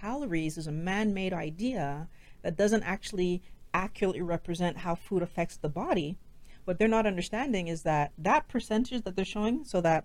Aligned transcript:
calories 0.00 0.58
is 0.58 0.66
a 0.66 0.72
man-made 0.72 1.32
idea 1.32 2.08
that 2.42 2.56
doesn't 2.56 2.82
actually 2.82 3.42
accurately 3.72 4.22
represent 4.22 4.78
how 4.78 4.94
food 4.94 5.22
affects 5.22 5.56
the 5.56 5.68
body. 5.68 6.16
What 6.64 6.78
they're 6.78 6.88
not 6.88 7.06
understanding 7.06 7.68
is 7.68 7.82
that 7.82 8.12
that 8.18 8.48
percentage 8.48 9.02
that 9.02 9.16
they're 9.16 9.24
showing, 9.24 9.64
so 9.64 9.80
that 9.80 10.04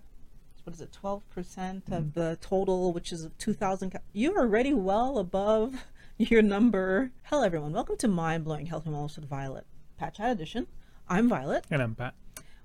what 0.64 0.74
is 0.74 0.80
it, 0.80 0.96
12% 1.02 1.20
of 1.26 2.04
mm-hmm. 2.04 2.08
the 2.18 2.38
total, 2.40 2.92
which 2.92 3.12
is 3.12 3.28
2,000, 3.38 3.90
ca- 3.90 3.98
you're 4.12 4.38
already 4.38 4.72
well 4.72 5.18
above 5.18 5.74
your 6.18 6.42
number. 6.42 7.10
Hello, 7.24 7.42
everyone. 7.42 7.72
Welcome 7.72 7.96
to 7.98 8.08
Mind 8.08 8.44
Blowing 8.44 8.66
Health 8.66 8.86
and 8.86 8.94
Wellness 8.94 9.16
with 9.16 9.28
Violet, 9.28 9.66
Pat 9.98 10.14
Chat 10.14 10.30
Edition. 10.30 10.68
I'm 11.08 11.28
Violet. 11.28 11.64
And 11.70 11.82
I'm 11.82 11.94
Pat. 11.94 12.14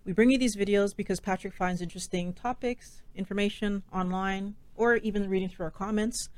We 0.05 0.13
bring 0.13 0.29
you 0.29 0.37
these 0.37 0.55
videos 0.55 0.95
because 0.95 1.19
Patrick 1.19 1.53
finds 1.53 1.81
interesting 1.81 2.33
topics, 2.33 3.01
information 3.15 3.83
online, 3.91 4.55
or 4.75 4.97
even 4.97 5.27
reading 5.27 5.49
through 5.49 5.65
our 5.65 5.71
comments. 5.71 6.29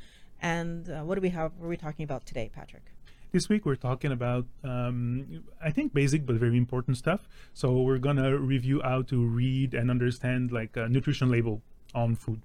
And 0.42 0.90
uh, 0.90 1.02
what 1.02 1.16
do 1.16 1.22
we 1.22 1.30
have? 1.30 1.52
What 1.58 1.68
are 1.68 1.70
we 1.70 1.78
talking 1.78 2.04
about 2.04 2.26
today, 2.26 2.50
Patrick? 2.54 2.84
This 3.32 3.48
week 3.48 3.66
we're 3.66 3.76
talking 3.76 4.12
about, 4.12 4.46
um, 4.64 5.44
I 5.64 5.70
think, 5.70 5.94
basic 5.94 6.26
but 6.26 6.36
very 6.38 6.58
important 6.58 6.98
stuff. 6.98 7.28
So 7.54 7.82
we're 7.82 8.00
gonna 8.00 8.38
review 8.38 8.82
how 8.84 9.04
to 9.04 9.24
read 9.24 9.74
and 9.76 9.92
understand 9.92 10.52
like 10.52 10.76
a 10.76 10.90
nutrition 10.90 11.30
label 11.30 11.62
on 11.94 12.16
food. 12.16 12.42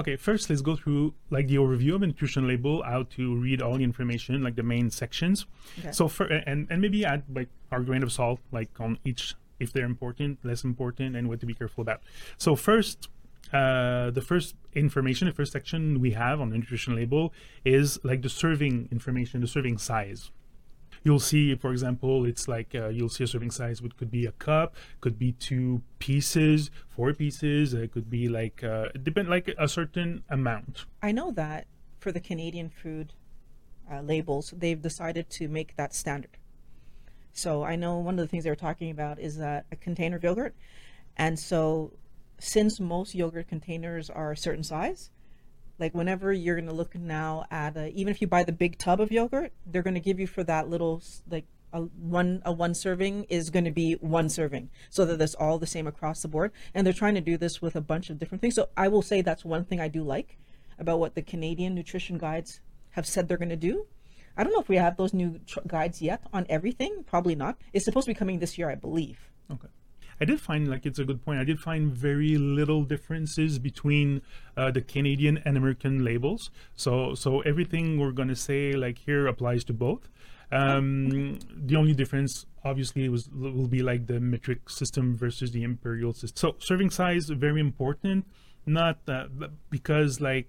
Okay, 0.00 0.16
first 0.16 0.50
let's 0.50 0.62
go 0.62 0.74
through 0.74 1.14
like 1.30 1.46
the 1.46 1.54
overview 1.56 1.94
of 1.94 2.02
a 2.02 2.08
nutrition 2.08 2.48
label, 2.48 2.82
how 2.82 3.04
to 3.10 3.36
read 3.36 3.62
all 3.62 3.76
the 3.76 3.84
information, 3.84 4.42
like 4.42 4.56
the 4.56 4.64
main 4.64 4.90
sections. 4.90 5.46
Okay. 5.78 5.92
So 5.92 6.08
for 6.08 6.24
and 6.24 6.66
and 6.68 6.82
maybe 6.82 7.04
add 7.04 7.22
like 7.32 7.48
our 7.70 7.80
grain 7.80 8.02
of 8.02 8.10
salt, 8.10 8.40
like 8.50 8.70
on 8.80 8.98
each 9.04 9.36
if 9.60 9.72
they're 9.72 9.84
important, 9.84 10.38
less 10.42 10.64
important, 10.64 11.14
and 11.14 11.28
what 11.28 11.38
to 11.38 11.46
be 11.46 11.54
careful 11.54 11.82
about. 11.82 12.00
So 12.36 12.56
first, 12.56 13.08
uh, 13.54 14.10
the 14.10 14.20
first 14.20 14.56
information, 14.74 15.28
the 15.28 15.32
first 15.32 15.52
section 15.52 16.00
we 16.00 16.10
have 16.10 16.40
on 16.40 16.50
the 16.50 16.58
nutrition 16.58 16.96
label 16.96 17.32
is 17.64 18.00
like 18.02 18.20
the 18.22 18.28
serving 18.28 18.88
information, 18.90 19.40
the 19.40 19.46
serving 19.46 19.78
size. 19.78 20.32
You'll 21.04 21.20
see, 21.20 21.54
for 21.54 21.70
example, 21.70 22.24
it's 22.24 22.48
like 22.48 22.74
uh, 22.74 22.88
you'll 22.88 23.10
see 23.10 23.24
a 23.24 23.26
serving 23.28 23.52
size, 23.52 23.80
which 23.80 23.96
could 23.96 24.10
be 24.10 24.26
a 24.26 24.32
cup, 24.32 24.74
could 25.00 25.18
be 25.18 25.32
two 25.32 25.82
pieces, 26.00 26.70
four 26.88 27.12
pieces. 27.12 27.74
It 27.74 27.92
could 27.92 28.10
be 28.10 28.28
like 28.28 28.64
uh, 28.64 28.86
depend 29.00 29.28
like 29.28 29.54
a 29.56 29.68
certain 29.68 30.24
amount. 30.28 30.86
I 31.00 31.12
know 31.12 31.30
that 31.32 31.66
for 32.00 32.10
the 32.10 32.20
Canadian 32.20 32.70
food 32.70 33.12
uh, 33.90 34.00
labels, 34.00 34.52
they've 34.56 34.80
decided 34.80 35.30
to 35.30 35.46
make 35.46 35.76
that 35.76 35.94
standard. 35.94 36.38
So 37.32 37.62
I 37.62 37.76
know 37.76 37.98
one 37.98 38.18
of 38.18 38.24
the 38.24 38.28
things 38.28 38.44
they 38.44 38.50
were 38.50 38.56
talking 38.56 38.90
about 38.90 39.20
is 39.20 39.36
that 39.36 39.66
a 39.70 39.76
container 39.76 40.16
of 40.16 40.24
yogurt, 40.24 40.54
and 41.16 41.38
so 41.38 41.92
since 42.44 42.78
most 42.78 43.14
yogurt 43.14 43.48
containers 43.48 44.10
are 44.10 44.32
a 44.32 44.36
certain 44.36 44.64
size, 44.64 45.10
like 45.78 45.94
whenever 45.94 46.32
you're 46.32 46.56
going 46.56 46.68
to 46.68 46.74
look 46.74 46.94
now 46.94 47.46
at 47.50 47.76
a, 47.76 47.92
even 47.92 48.10
if 48.10 48.20
you 48.20 48.26
buy 48.26 48.44
the 48.44 48.52
big 48.52 48.78
tub 48.78 49.00
of 49.00 49.10
yogurt, 49.10 49.52
they're 49.66 49.82
going 49.82 49.94
to 49.94 50.00
give 50.00 50.20
you 50.20 50.26
for 50.26 50.44
that 50.44 50.68
little 50.68 51.02
like 51.28 51.46
a 51.72 51.80
one 51.80 52.40
a 52.44 52.52
one 52.52 52.74
serving 52.74 53.24
is 53.24 53.50
going 53.50 53.64
to 53.64 53.70
be 53.72 53.94
one 53.94 54.28
serving, 54.28 54.70
so 54.90 55.04
that 55.04 55.20
it's 55.20 55.34
all 55.34 55.58
the 55.58 55.66
same 55.66 55.86
across 55.86 56.22
the 56.22 56.28
board. 56.28 56.52
And 56.72 56.86
they're 56.86 56.92
trying 56.92 57.16
to 57.16 57.20
do 57.20 57.36
this 57.36 57.60
with 57.60 57.74
a 57.74 57.80
bunch 57.80 58.10
of 58.10 58.18
different 58.18 58.42
things. 58.42 58.54
So 58.54 58.68
I 58.76 58.88
will 58.88 59.02
say 59.02 59.22
that's 59.22 59.44
one 59.44 59.64
thing 59.64 59.80
I 59.80 59.88
do 59.88 60.04
like 60.04 60.38
about 60.78 61.00
what 61.00 61.14
the 61.14 61.22
Canadian 61.22 61.74
nutrition 61.74 62.18
guides 62.18 62.60
have 62.90 63.06
said 63.06 63.26
they're 63.26 63.38
going 63.38 63.48
to 63.48 63.56
do. 63.56 63.86
I 64.36 64.44
don't 64.44 64.52
know 64.52 64.60
if 64.60 64.68
we 64.68 64.76
have 64.76 64.96
those 64.96 65.14
new 65.14 65.40
tr- 65.46 65.60
guides 65.66 66.02
yet 66.02 66.22
on 66.32 66.46
everything. 66.48 67.04
Probably 67.06 67.34
not. 67.34 67.56
It's 67.72 67.84
supposed 67.84 68.06
to 68.06 68.10
be 68.10 68.18
coming 68.18 68.38
this 68.38 68.58
year, 68.58 68.70
I 68.70 68.74
believe. 68.74 69.18
Okay. 69.50 69.68
I 70.20 70.24
did 70.24 70.40
find 70.40 70.68
like 70.68 70.86
it's 70.86 70.98
a 70.98 71.04
good 71.04 71.24
point. 71.24 71.40
I 71.40 71.44
did 71.44 71.60
find 71.60 71.92
very 71.92 72.36
little 72.36 72.84
differences 72.84 73.58
between 73.58 74.22
uh, 74.56 74.70
the 74.70 74.80
Canadian 74.80 75.38
and 75.44 75.56
American 75.56 76.04
labels. 76.04 76.50
So 76.76 77.14
so 77.14 77.40
everything 77.40 77.98
we're 77.98 78.12
gonna 78.12 78.36
say 78.36 78.72
like 78.72 78.98
here 78.98 79.26
applies 79.26 79.64
to 79.64 79.72
both. 79.72 80.08
Um, 80.52 81.38
the 81.54 81.74
only 81.76 81.94
difference 81.94 82.46
obviously 82.64 83.08
was 83.08 83.28
will 83.30 83.66
be 83.66 83.82
like 83.82 84.06
the 84.06 84.20
metric 84.20 84.70
system 84.70 85.16
versus 85.16 85.50
the 85.50 85.62
imperial 85.62 86.12
system. 86.12 86.36
So 86.36 86.56
serving 86.58 86.90
size 86.90 87.28
very 87.28 87.60
important, 87.60 88.26
not 88.66 88.98
uh, 89.08 89.26
because 89.70 90.20
like 90.20 90.48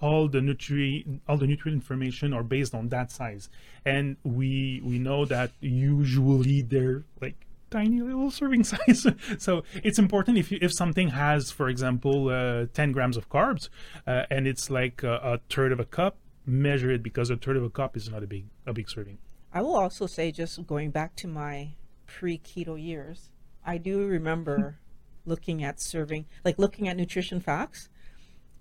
all 0.00 0.28
the 0.28 0.38
nutri 0.38 1.20
all 1.28 1.36
the 1.36 1.46
nutrient 1.46 1.82
information 1.82 2.32
are 2.32 2.44
based 2.44 2.74
on 2.74 2.88
that 2.88 3.10
size 3.10 3.48
and 3.84 4.16
we 4.22 4.80
we 4.84 4.98
know 4.98 5.24
that 5.24 5.50
usually 5.60 6.62
they're 6.62 7.02
like 7.20 7.47
tiny 7.70 8.00
little 8.00 8.30
serving 8.30 8.64
size 8.72 9.06
so 9.38 9.62
it's 9.82 9.98
important 9.98 10.38
if 10.38 10.50
you, 10.50 10.58
if 10.60 10.72
something 10.72 11.08
has 11.10 11.50
for 11.50 11.68
example 11.68 12.28
uh, 12.28 12.66
10 12.72 12.92
grams 12.92 13.16
of 13.16 13.28
carbs 13.28 13.68
uh, 14.06 14.24
and 14.30 14.46
it's 14.46 14.70
like 14.70 15.02
a, 15.02 15.14
a 15.16 15.40
third 15.50 15.72
of 15.72 15.80
a 15.80 15.84
cup 15.84 16.16
measure 16.46 16.90
it 16.90 17.02
because 17.02 17.28
a 17.30 17.36
third 17.36 17.56
of 17.56 17.62
a 17.62 17.70
cup 17.70 17.96
is 17.96 18.08
not 18.10 18.22
a 18.22 18.26
big 18.26 18.46
a 18.66 18.72
big 18.72 18.88
serving 18.88 19.18
I 19.52 19.62
will 19.62 19.76
also 19.76 20.06
say, 20.06 20.30
just 20.30 20.66
going 20.66 20.90
back 20.90 21.16
to 21.16 21.28
my 21.28 21.74
pre 22.06 22.38
keto 22.38 22.80
years, 22.82 23.30
I 23.64 23.78
do 23.78 24.06
remember 24.06 24.78
looking 25.24 25.64
at 25.64 25.80
serving, 25.80 26.26
like 26.44 26.58
looking 26.58 26.88
at 26.88 26.96
nutrition 26.96 27.40
facts 27.40 27.88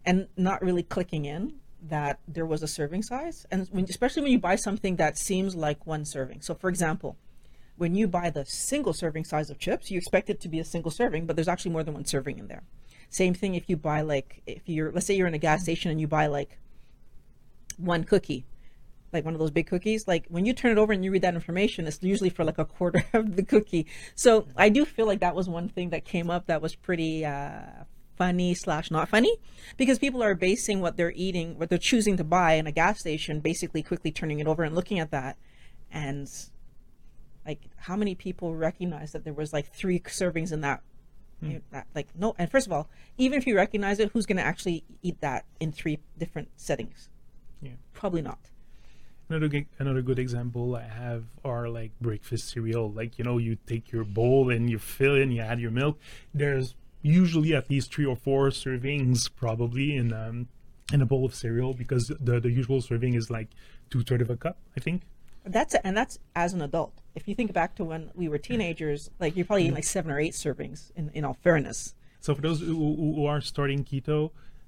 and 0.06 0.28
not 0.38 0.62
really 0.62 0.84
clicking 0.84 1.25
in 1.25 1.59
that 1.81 2.19
there 2.28 2.45
was 2.45 2.63
a 2.63 2.68
serving 2.68 3.03
size. 3.03 3.45
And 3.51 3.68
when, 3.72 3.85
especially 3.85 4.24
when 4.24 4.31
you 4.31 4.39
buy 4.39 4.56
something 4.56 4.95
that 4.95 5.18
seems 5.18 5.56
like 5.56 5.85
one 5.85 6.06
serving. 6.06 6.41
So, 6.41 6.56
for 6.56 6.69
example, 6.69 7.18
when 7.77 7.95
you 7.95 8.07
buy 8.07 8.29
the 8.29 8.45
single 8.45 8.93
serving 8.93 9.23
size 9.23 9.49
of 9.49 9.59
chips, 9.59 9.89
you 9.89 9.97
expect 9.97 10.29
it 10.29 10.41
to 10.41 10.49
be 10.49 10.59
a 10.59 10.65
single 10.65 10.91
serving, 10.91 11.25
but 11.25 11.35
there's 11.35 11.47
actually 11.47 11.71
more 11.71 11.83
than 11.83 11.93
one 11.93 12.05
serving 12.05 12.39
in 12.39 12.47
there. 12.47 12.63
Same 13.09 13.33
thing 13.33 13.55
if 13.55 13.69
you 13.69 13.77
buy, 13.77 14.01
like, 14.01 14.41
if 14.45 14.63
you're, 14.65 14.91
let's 14.91 15.05
say 15.05 15.15
you're 15.15 15.27
in 15.27 15.33
a 15.33 15.39
gas 15.39 15.63
station 15.63 15.91
and 15.91 16.01
you 16.01 16.07
buy 16.07 16.27
like 16.27 16.57
one 17.77 18.03
cookie 18.03 18.45
like 19.13 19.23
one 19.23 19.33
of 19.33 19.39
those 19.39 19.51
big 19.51 19.67
cookies 19.67 20.07
like 20.07 20.25
when 20.29 20.45
you 20.45 20.53
turn 20.53 20.71
it 20.71 20.77
over 20.77 20.91
and 20.91 21.03
you 21.03 21.11
read 21.11 21.21
that 21.21 21.35
information 21.35 21.88
it's 21.88 22.01
usually 22.01 22.29
for 22.29 22.43
like 22.43 22.57
a 22.57 22.65
quarter 22.65 23.03
of 23.13 23.35
the 23.35 23.43
cookie 23.43 23.85
so 24.15 24.47
i 24.55 24.69
do 24.69 24.83
feel 24.83 25.05
like 25.05 25.19
that 25.19 25.35
was 25.35 25.47
one 25.47 25.69
thing 25.69 25.89
that 25.89 26.03
came 26.03 26.29
up 26.29 26.47
that 26.47 26.61
was 26.61 26.75
pretty 26.75 27.23
uh, 27.23 27.61
funny 28.17 28.53
slash 28.53 28.91
not 28.91 29.07
funny 29.07 29.38
because 29.77 29.99
people 29.99 30.23
are 30.23 30.35
basing 30.35 30.81
what 30.81 30.97
they're 30.97 31.13
eating 31.15 31.57
what 31.57 31.69
they're 31.69 31.77
choosing 31.77 32.17
to 32.17 32.23
buy 32.23 32.53
in 32.53 32.67
a 32.67 32.71
gas 32.71 32.99
station 32.99 33.39
basically 33.39 33.83
quickly 33.83 34.11
turning 34.11 34.39
it 34.39 34.47
over 34.47 34.63
and 34.63 34.75
looking 34.75 34.99
at 34.99 35.11
that 35.11 35.38
and 35.91 36.49
like 37.47 37.62
how 37.78 37.96
many 37.96 38.13
people 38.13 38.53
recognize 38.53 39.13
that 39.13 39.24
there 39.24 39.34
was 39.34 39.53
like 39.53 39.74
three 39.74 40.00
servings 40.02 40.52
in 40.52 40.62
that 40.62 40.81
that 41.72 41.88
like 41.96 42.08
no 42.16 42.35
and 42.38 42.52
first 42.52 42.68
of 42.68 42.74
all 42.74 42.90
even 43.18 43.38
if 43.38 43.47
you 43.47 43.56
recognize 43.56 44.00
it 44.00 44.09
who's 44.12 44.25
going 44.25 44.38
to 44.38 44.44
actually 44.44 44.84
eat 45.02 45.22
that 45.22 45.46
in 45.59 45.72
three 45.72 46.00
different 46.18 46.50
settings 46.57 47.09
yeah 47.62 47.72
probably 47.94 48.22
not 48.22 48.40
Another 49.30 49.66
another 49.78 50.02
good 50.02 50.19
example 50.19 50.78
I 50.78 50.84
have 50.84 51.25
are 51.44 51.68
like 51.68 51.91
breakfast 52.00 52.50
cereal. 52.50 52.90
Like 52.90 53.18
you 53.18 53.25
know, 53.25 53.38
you 53.38 53.57
take 53.68 53.91
your 53.91 54.06
bowl 54.06 54.50
and 54.50 54.69
you 54.69 54.80
fill 54.80 55.16
in, 55.16 55.31
you 55.31 55.41
add 55.41 55.59
your 55.59 55.72
milk. 55.72 56.00
There's 56.34 56.75
usually 57.02 57.53
at 57.53 57.69
least 57.69 57.94
three 57.94 58.06
or 58.06 58.16
four 58.16 58.50
servings 58.52 59.30
probably 59.36 59.97
in 59.97 60.13
um 60.13 60.47
in 60.94 61.02
a 61.02 61.06
bowl 61.06 61.25
of 61.25 61.36
cereal 61.36 61.74
because 61.74 62.07
the 62.07 62.40
the 62.40 62.50
usual 62.50 62.80
serving 62.80 63.16
is 63.16 63.30
like 63.30 63.50
two 63.90 64.02
third 64.02 64.22
of 64.22 64.30
a 64.30 64.38
cup, 64.38 64.59
I 64.78 64.80
think. 64.80 65.02
That's 65.46 65.75
and 65.75 65.97
that's 65.97 66.19
as 66.34 66.53
an 66.53 66.62
adult. 66.62 66.94
If 67.17 67.28
you 67.28 67.33
think 67.35 67.51
back 67.51 67.75
to 67.78 67.83
when 67.83 68.11
we 68.13 68.29
were 68.31 68.38
teenagers, 68.38 69.09
like 69.19 69.35
you're 69.35 69.45
probably 69.50 69.63
eating 69.63 69.73
like 69.81 69.89
seven 69.97 70.11
or 70.11 70.19
eight 70.19 70.33
servings. 70.33 70.91
In 70.95 71.09
in 71.17 71.25
all 71.25 71.38
fairness, 71.47 71.79
So 72.25 72.29
for 72.35 72.41
those 72.47 72.59
who, 72.61 73.13
who 73.16 73.25
are 73.25 73.41
starting 73.41 73.83
keto, 73.89 74.19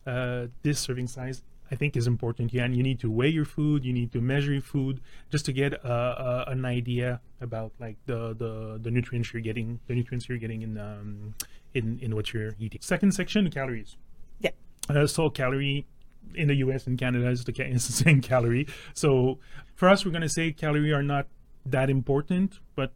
uh, 0.08 0.48
this 0.64 0.78
serving 0.80 1.08
size 1.08 1.38
I 1.72 1.76
think 1.76 1.96
is 1.96 2.08
important. 2.08 2.54
Yeah, 2.54 2.66
and 2.66 2.76
you 2.76 2.84
need 2.90 3.00
to 3.06 3.10
weigh 3.12 3.30
your 3.40 3.46
food, 3.46 3.86
you 3.86 3.94
need 3.94 4.12
to 4.14 4.22
measure 4.22 4.52
your 4.52 4.68
food, 4.76 4.96
just 5.30 5.46
to 5.46 5.54
get 5.54 5.72
uh, 5.86 5.88
uh, 5.88 6.46
an 6.48 6.66
idea 6.66 7.22
about 7.40 7.72
like 7.80 7.98
the, 8.08 8.20
the 8.42 8.80
the 8.82 8.92
nutrients 8.98 9.32
you're 9.34 9.46
getting, 9.50 9.80
the 9.88 9.94
nutrients 10.00 10.28
you're 10.28 10.42
getting 10.46 10.62
in 10.64 10.78
um, 10.78 11.36
in 11.74 12.00
in 12.02 12.16
what 12.16 12.34
you're 12.34 12.54
eating. 12.60 12.82
Second 12.82 13.12
section, 13.14 13.50
calories. 13.52 13.98
yeah. 14.40 14.52
Uh, 14.90 15.06
so 15.06 15.30
calorie 15.30 15.86
in 16.34 16.48
the 16.48 16.56
US 16.66 16.88
and 16.88 16.98
Canada 16.98 17.30
is 17.30 17.44
the, 17.44 17.54
ca- 17.54 17.64
is 17.78 17.86
the 17.88 17.94
same 17.94 18.22
calorie. 18.22 18.68
So 18.94 19.38
for 19.76 19.88
us, 19.90 20.04
we're 20.04 20.12
gonna 20.18 20.36
say 20.40 20.52
calorie 20.52 20.92
are 20.92 21.04
not 21.04 21.28
that 21.72 21.90
important, 21.90 22.60
but 22.76 22.92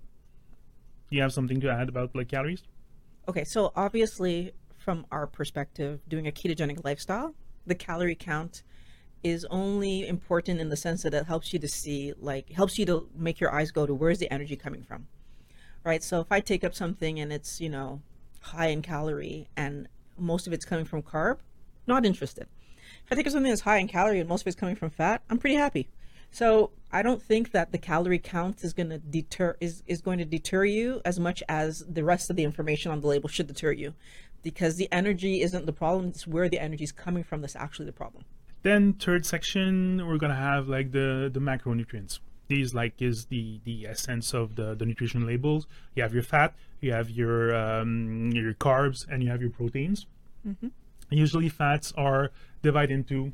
you 1.10 1.22
have 1.22 1.34
something 1.34 1.60
to 1.62 1.70
add 1.70 1.90
about 1.90 2.16
like 2.16 2.28
calories? 2.28 2.64
Okay, 3.28 3.44
so 3.44 3.72
obviously, 3.76 4.52
from 4.78 5.06
our 5.12 5.28
perspective, 5.28 6.02
doing 6.08 6.28
a 6.28 6.32
ketogenic 6.32 6.84
lifestyle, 6.84 7.36
the 7.66 7.76
calorie 7.76 8.16
count 8.16 8.64
is 9.24 9.46
only 9.46 10.06
important 10.06 10.60
in 10.60 10.68
the 10.70 10.76
sense 10.76 11.04
that 11.04 11.14
it 11.14 11.26
helps 11.26 11.54
you 11.54 11.60
to 11.60 11.68
see, 11.68 12.14
like, 12.20 12.52
helps 12.52 12.78
you 12.78 12.86
to 12.86 13.08
make 13.16 13.40
your 13.40 13.54
eyes 13.54 13.72
go 13.72 13.86
to 13.86 13.94
where's 13.94 14.20
the 14.20 14.32
energy 14.32 14.58
coming 14.58 14.84
from, 14.84 15.08
right? 15.86 16.04
So 16.04 16.20
if 16.20 16.32
I 16.32 16.42
take 16.42 16.66
up 16.66 16.76
something 16.76 17.20
and 17.20 17.32
it's, 17.32 17.62
you 17.62 17.70
know, 17.70 18.02
high 18.42 18.68
in 18.68 18.82
calorie 18.82 19.48
and 19.56 19.88
most 20.18 20.46
of 20.46 20.52
it's 20.52 20.66
coming 20.66 20.84
from 20.84 21.02
carb, 21.02 21.38
not 21.88 22.06
interested. 22.06 22.48
If 23.06 23.12
I 23.12 23.16
take 23.16 23.28
up 23.28 23.32
something 23.32 23.50
that's 23.50 23.62
high 23.62 23.78
in 23.78 23.88
calorie 23.88 24.20
and 24.20 24.28
most 24.28 24.42
of 24.42 24.48
it's 24.48 24.58
coming 24.58 24.76
from 24.76 24.90
fat, 24.90 25.22
I'm 25.30 25.38
pretty 25.38 25.56
happy. 25.56 25.88
So 26.34 26.72
I 26.92 27.04
don't 27.04 27.22
think 27.22 27.52
that 27.52 27.72
the 27.72 27.78
calorie 27.78 28.18
count 28.18 28.64
is 28.64 28.74
going 28.74 28.90
to 28.90 28.98
deter 28.98 29.56
is, 29.62 29.84
is 29.86 30.02
going 30.02 30.18
to 30.18 30.26
deter 30.26 30.66
you 30.66 31.00
as 31.06 31.20
much 31.20 31.44
as 31.48 31.86
the 31.88 32.04
rest 32.04 32.32
of 32.32 32.36
the 32.36 32.44
information 32.44 32.92
on 32.92 33.02
the 33.02 33.08
label 33.08 33.30
should 33.30 33.46
deter 33.46 33.72
you, 33.72 33.94
because 34.42 34.78
the 34.78 34.92
energy 34.92 35.42
isn't 35.42 35.68
the 35.68 35.72
problem. 35.72 36.08
It's 36.08 36.26
where 36.26 36.50
the 36.50 36.60
energy 36.60 36.86
is 36.86 36.92
coming 36.92 37.24
from 37.24 37.42
that's 37.42 37.56
actually 37.56 37.86
the 37.86 37.94
problem. 37.94 38.26
Then 38.64 38.94
third 38.94 39.28
section, 39.28 40.08
we're 40.08 40.18
gonna 40.18 40.36
have 40.36 40.68
like 40.68 40.92
the 40.92 41.30
the 41.32 41.40
macronutrients. 41.40 42.18
These 42.48 42.74
like 42.74 43.00
is 43.00 43.26
the 43.26 43.62
the 43.64 43.86
essence 43.86 44.34
of 44.34 44.56
the 44.56 44.74
the 44.74 44.88
nutrition 44.88 45.28
labels. 45.28 45.68
You 45.96 46.02
have 46.02 46.16
your 46.16 46.24
fat, 46.24 46.56
you 46.82 46.94
have 46.94 47.12
your 47.12 47.56
um, 47.56 48.32
your 48.32 48.56
carbs, 48.56 49.08
and 49.08 49.22
you 49.22 49.30
have 49.30 49.42
your 49.42 49.52
proteins. 49.52 50.08
Usually, 51.12 51.48
fats 51.48 51.94
are 51.96 52.32
divided 52.64 52.94
into 52.96 53.34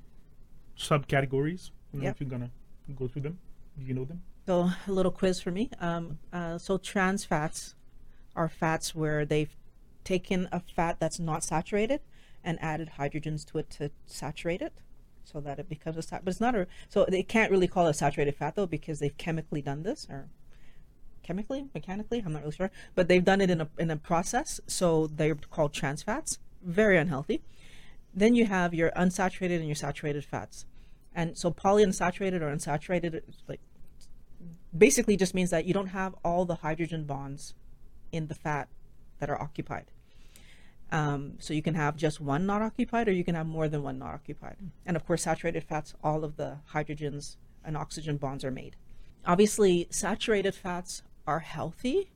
subcategories. 0.77 1.71
I 1.93 1.95
don't 1.95 2.03
know 2.03 2.09
if 2.09 2.19
you're 2.19 2.29
gonna 2.29 2.51
go 2.93 3.07
through 3.07 3.23
them. 3.23 3.39
Do 3.77 3.85
you 3.85 3.93
know 3.93 4.05
them? 4.05 4.21
So 4.45 4.71
a 4.87 4.91
little 4.91 5.11
quiz 5.11 5.39
for 5.39 5.51
me. 5.51 5.69
Um, 5.79 6.19
uh, 6.33 6.57
so 6.57 6.77
trans 6.77 7.25
fats 7.25 7.75
are 8.35 8.49
fats 8.49 8.95
where 8.95 9.25
they've 9.25 9.55
taken 10.03 10.49
a 10.51 10.59
fat 10.59 10.99
that's 10.99 11.19
not 11.19 11.43
saturated 11.43 12.01
and 12.43 12.57
added 12.61 12.91
hydrogens 12.97 13.45
to 13.45 13.59
it 13.59 13.69
to 13.69 13.91
saturate 14.05 14.61
it, 14.61 14.73
so 15.23 15.39
that 15.39 15.59
it 15.59 15.69
becomes 15.69 15.97
a 15.97 16.01
sat. 16.01 16.23
But 16.23 16.31
it's 16.31 16.41
not 16.41 16.55
a. 16.55 16.67
So 16.87 17.05
they 17.07 17.23
can't 17.23 17.51
really 17.51 17.67
call 17.67 17.87
it 17.87 17.91
a 17.91 17.93
saturated 17.93 18.35
fat 18.35 18.55
though 18.55 18.65
because 18.65 18.99
they've 18.99 19.17
chemically 19.17 19.61
done 19.61 19.83
this 19.83 20.07
or 20.09 20.29
chemically, 21.21 21.67
mechanically. 21.73 22.23
I'm 22.25 22.33
not 22.33 22.41
really 22.41 22.55
sure, 22.55 22.71
but 22.95 23.07
they've 23.07 23.23
done 23.23 23.41
it 23.41 23.49
in 23.49 23.61
a 23.61 23.69
in 23.77 23.91
a 23.91 23.97
process. 23.97 24.59
So 24.67 25.07
they're 25.07 25.35
called 25.35 25.73
trans 25.73 26.01
fats. 26.01 26.39
Very 26.63 26.97
unhealthy. 26.97 27.43
Then 28.13 28.33
you 28.33 28.45
have 28.45 28.73
your 28.73 28.89
unsaturated 28.91 29.57
and 29.57 29.67
your 29.67 29.75
saturated 29.75 30.25
fats. 30.25 30.65
And 31.13 31.37
so 31.37 31.51
polyunsaturated 31.51 32.41
or 32.41 32.53
unsaturated, 32.53 33.21
like 33.47 33.61
basically 34.77 35.17
just 35.17 35.33
means 35.33 35.49
that 35.49 35.65
you 35.65 35.73
don't 35.73 35.87
have 35.87 36.15
all 36.23 36.45
the 36.45 36.55
hydrogen 36.55 37.05
bonds 37.05 37.55
in 38.11 38.27
the 38.27 38.35
fat 38.35 38.69
that 39.19 39.29
are 39.29 39.41
occupied. 39.41 39.91
Um, 40.91 41.33
so 41.39 41.53
you 41.53 41.61
can 41.61 41.75
have 41.75 41.95
just 41.97 42.19
one 42.19 42.45
not 42.45 42.61
occupied, 42.61 43.07
or 43.07 43.11
you 43.11 43.23
can 43.23 43.35
have 43.35 43.45
more 43.45 43.67
than 43.67 43.83
one 43.83 43.99
not 43.99 44.13
occupied. 44.13 44.57
And 44.85 44.95
of 44.95 45.05
course, 45.05 45.23
saturated 45.23 45.63
fats, 45.63 45.93
all 46.03 46.23
of 46.23 46.35
the 46.35 46.59
hydrogens 46.73 47.37
and 47.63 47.77
oxygen 47.77 48.17
bonds 48.17 48.43
are 48.43 48.51
made. 48.51 48.75
Obviously, 49.25 49.87
saturated 49.91 50.55
fats 50.55 51.03
are 51.27 51.39
healthy, 51.39 52.11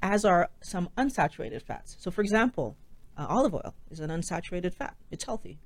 as 0.00 0.24
are 0.24 0.50
some 0.62 0.88
unsaturated 0.96 1.62
fats. 1.62 1.96
So, 1.98 2.10
for 2.10 2.22
example, 2.22 2.76
uh, 3.18 3.26
olive 3.28 3.54
oil 3.54 3.74
is 3.90 4.00
an 4.00 4.10
unsaturated 4.10 4.74
fat. 4.74 4.96
It's 5.10 5.24
healthy. 5.24 5.58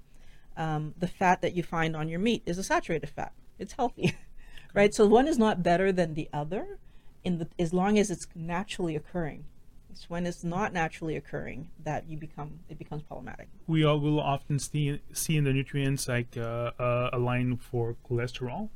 Um, 0.59 0.93
the 0.99 1.07
fat 1.07 1.41
that 1.43 1.55
you 1.55 1.63
find 1.63 1.97
on 1.97 2.09
your 2.09 2.19
meat 2.19 2.43
is 2.45 2.59
a 2.59 2.65
saturated 2.65 3.09
fat. 3.09 3.33
It's 3.59 3.75
healthy, 3.75 4.15
right? 4.75 4.93
So 4.93 5.07
one 5.07 5.27
is 5.27 5.39
not 5.39 5.63
better 5.63 5.93
than 5.93 6.15
the 6.15 6.29
other, 6.33 6.79
in 7.25 7.39
the 7.39 7.49
as 7.59 7.73
long 7.73 7.99
as 7.99 8.11
it's 8.11 8.27
naturally 8.35 8.97
occurring. 8.97 9.45
It's 9.91 10.11
when 10.11 10.27
it's 10.27 10.45
not 10.45 10.73
naturally 10.73 11.17
occurring 11.17 11.71
that 11.85 12.09
you 12.09 12.17
become 12.17 12.61
it 12.69 12.79
becomes 12.79 13.03
problematic. 13.03 13.49
We 13.67 13.85
all 13.85 14.01
will 14.01 14.21
often 14.21 14.59
see 14.59 15.01
see 15.13 15.37
in 15.37 15.45
the 15.45 15.53
nutrients 15.53 16.09
like 16.09 16.37
uh, 16.37 16.73
uh, 16.79 17.11
a 17.13 17.19
line 17.19 17.57
for 17.57 17.97
cholesterol. 18.09 18.69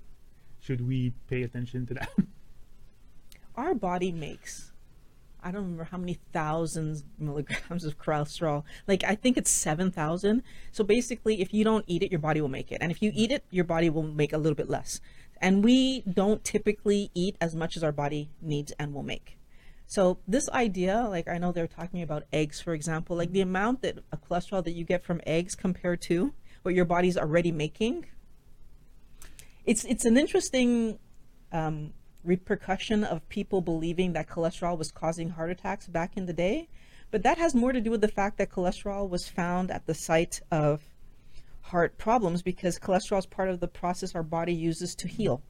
Should 0.60 0.86
we 0.86 1.12
pay 1.28 1.42
attention 1.42 1.86
to 1.86 1.94
that? 1.94 2.10
Our 3.56 3.74
body 3.74 4.12
makes 4.12 4.71
I 5.42 5.50
don't 5.50 5.62
remember 5.62 5.84
how 5.84 5.98
many 5.98 6.18
thousands 6.32 7.04
milligrams 7.18 7.84
of 7.84 7.98
cholesterol. 7.98 8.64
Like 8.86 9.04
I 9.04 9.14
think 9.14 9.36
it's 9.36 9.50
seven 9.50 9.90
thousand. 9.90 10.42
So 10.70 10.84
basically, 10.84 11.40
if 11.40 11.52
you 11.52 11.64
don't 11.64 11.84
eat 11.88 12.02
it, 12.02 12.10
your 12.10 12.20
body 12.20 12.40
will 12.40 12.48
make 12.48 12.70
it, 12.72 12.78
and 12.80 12.90
if 12.90 13.02
you 13.02 13.10
eat 13.14 13.32
it, 13.32 13.44
your 13.50 13.64
body 13.64 13.90
will 13.90 14.02
make 14.02 14.32
a 14.32 14.38
little 14.38 14.54
bit 14.54 14.68
less. 14.68 15.00
And 15.40 15.64
we 15.64 16.02
don't 16.02 16.44
typically 16.44 17.10
eat 17.14 17.36
as 17.40 17.56
much 17.56 17.76
as 17.76 17.82
our 17.82 17.90
body 17.90 18.30
needs 18.40 18.72
and 18.78 18.94
will 18.94 19.02
make. 19.02 19.38
So 19.86 20.18
this 20.26 20.48
idea, 20.50 21.06
like 21.10 21.28
I 21.28 21.38
know 21.38 21.52
they're 21.52 21.66
talking 21.66 22.00
about 22.00 22.22
eggs, 22.32 22.60
for 22.60 22.72
example, 22.72 23.16
like 23.16 23.32
the 23.32 23.40
amount 23.40 23.82
that 23.82 23.98
a 24.12 24.16
cholesterol 24.16 24.62
that 24.64 24.72
you 24.72 24.84
get 24.84 25.04
from 25.04 25.20
eggs 25.26 25.54
compared 25.54 26.00
to 26.02 26.32
what 26.62 26.74
your 26.74 26.84
body's 26.84 27.18
already 27.18 27.52
making. 27.52 28.06
It's 29.64 29.84
it's 29.84 30.04
an 30.04 30.16
interesting 30.16 30.98
um, 31.52 31.92
repercussion 32.24 33.04
of 33.04 33.28
people 33.28 33.60
believing 33.60 34.12
that 34.12 34.28
cholesterol 34.28 34.78
was 34.78 34.90
causing 34.90 35.30
heart 35.30 35.50
attacks 35.50 35.86
back 35.86 36.16
in 36.16 36.26
the 36.26 36.32
day. 36.32 36.68
But 37.10 37.22
that 37.24 37.38
has 37.38 37.54
more 37.54 37.72
to 37.72 37.80
do 37.80 37.90
with 37.90 38.00
the 38.00 38.08
fact 38.08 38.38
that 38.38 38.50
cholesterol 38.50 39.08
was 39.08 39.28
found 39.28 39.70
at 39.70 39.86
the 39.86 39.94
site 39.94 40.40
of 40.50 40.82
heart 41.60 41.98
problems 41.98 42.42
because 42.42 42.78
cholesterol 42.78 43.18
is 43.18 43.26
part 43.26 43.48
of 43.48 43.60
the 43.60 43.68
process 43.68 44.14
our 44.14 44.22
body 44.22 44.54
uses 44.54 44.94
to 44.96 45.08
heal, 45.08 45.42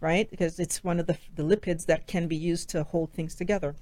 right? 0.00 0.30
Because 0.30 0.58
it's 0.58 0.84
one 0.84 1.00
of 1.00 1.06
the, 1.06 1.18
the 1.34 1.42
lipids 1.42 1.86
that 1.86 2.06
can 2.06 2.28
be 2.28 2.36
used 2.36 2.68
to 2.70 2.84
hold 2.84 3.12
things 3.12 3.34
together. 3.34 3.74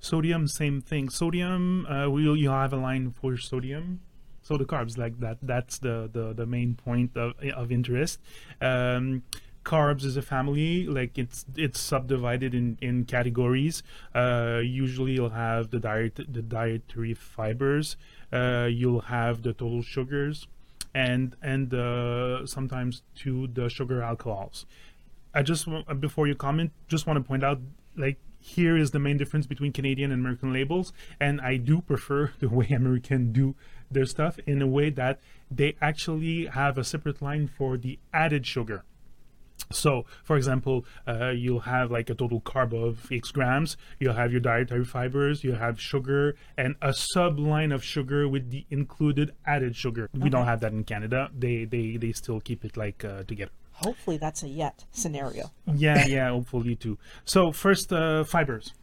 Sodium, 0.00 0.48
same 0.48 0.80
thing. 0.80 1.08
Sodium, 1.08 1.86
uh, 1.86 2.10
we'll 2.10 2.36
you 2.36 2.50
have 2.50 2.72
a 2.72 2.76
line 2.76 3.14
for 3.20 3.36
sodium. 3.36 4.00
So 4.42 4.56
the 4.56 4.64
carbs, 4.64 4.98
like 4.98 5.18
that, 5.20 5.38
that's 5.42 5.78
the 5.78 6.10
the, 6.12 6.32
the 6.34 6.46
main 6.46 6.74
point 6.74 7.16
of, 7.16 7.34
of 7.54 7.70
interest. 7.70 8.18
Um, 8.60 9.22
carbs 9.64 10.04
is 10.04 10.16
a 10.16 10.22
family, 10.22 10.86
like 10.86 11.18
it's 11.18 11.44
it's 11.56 11.80
subdivided 11.80 12.54
in 12.54 12.78
in 12.80 13.04
categories. 13.04 13.82
Uh, 14.14 14.60
usually, 14.62 15.12
you'll 15.12 15.30
have 15.30 15.70
the 15.70 15.78
diet 15.78 16.16
the 16.16 16.42
dietary 16.42 17.14
fibers. 17.14 17.96
Uh, 18.32 18.68
you'll 18.70 19.02
have 19.02 19.42
the 19.42 19.52
total 19.52 19.82
sugars, 19.82 20.46
and 20.94 21.36
and 21.42 21.72
uh, 21.74 22.46
sometimes 22.46 23.02
to 23.16 23.46
the 23.48 23.68
sugar 23.68 24.02
alcohols. 24.02 24.66
I 25.34 25.42
just 25.42 25.66
before 26.00 26.26
you 26.26 26.34
comment, 26.34 26.72
just 26.88 27.06
want 27.06 27.16
to 27.18 27.22
point 27.22 27.44
out 27.44 27.60
like 27.96 28.18
here 28.42 28.76
is 28.76 28.90
the 28.90 28.98
main 28.98 29.16
difference 29.16 29.46
between 29.46 29.72
Canadian 29.72 30.10
and 30.10 30.20
American 30.20 30.52
labels, 30.52 30.92
and 31.20 31.40
I 31.40 31.56
do 31.56 31.80
prefer 31.80 32.32
the 32.40 32.48
way 32.48 32.66
American 32.68 33.32
do 33.32 33.54
their 33.90 34.06
stuff 34.06 34.38
in 34.46 34.60
a 34.60 34.66
way 34.66 34.90
that 34.90 35.20
they 35.50 35.76
actually 35.80 36.46
have 36.46 36.78
a 36.78 36.84
separate 36.84 37.22
line 37.22 37.46
for 37.46 37.76
the 37.76 37.98
added 38.12 38.46
sugar. 38.46 38.84
So, 39.70 40.04
for 40.22 40.36
example, 40.36 40.84
uh, 41.06 41.30
you'll 41.30 41.60
have 41.60 41.90
like 41.90 42.10
a 42.10 42.14
total 42.14 42.40
carb 42.40 42.72
of 42.74 43.10
X 43.10 43.30
grams. 43.30 43.76
You'll 43.98 44.14
have 44.14 44.32
your 44.32 44.40
dietary 44.40 44.84
fibers. 44.84 45.44
You 45.44 45.52
have 45.52 45.80
sugar 45.80 46.36
and 46.56 46.76
a 46.82 46.92
sub 46.92 47.38
line 47.38 47.72
of 47.72 47.82
sugar 47.82 48.28
with 48.28 48.50
the 48.50 48.66
included 48.70 49.32
added 49.46 49.76
sugar. 49.76 50.08
We 50.12 50.30
don't 50.30 50.46
have 50.46 50.60
that 50.60 50.72
in 50.72 50.84
Canada. 50.84 51.30
They 51.36 51.64
they 51.64 51.96
they 51.96 52.12
still 52.12 52.40
keep 52.40 52.64
it 52.64 52.76
like 52.76 53.04
uh, 53.04 53.24
together. 53.24 53.52
Hopefully, 53.72 54.16
that's 54.18 54.42
a 54.42 54.48
yet 54.48 54.84
scenario. 54.92 55.50
Yeah, 55.66 56.06
yeah. 56.06 56.30
Hopefully 56.30 56.76
too. 56.76 56.98
So 57.24 57.52
first, 57.52 57.92
uh, 57.92 58.24
fibers. 58.24 58.74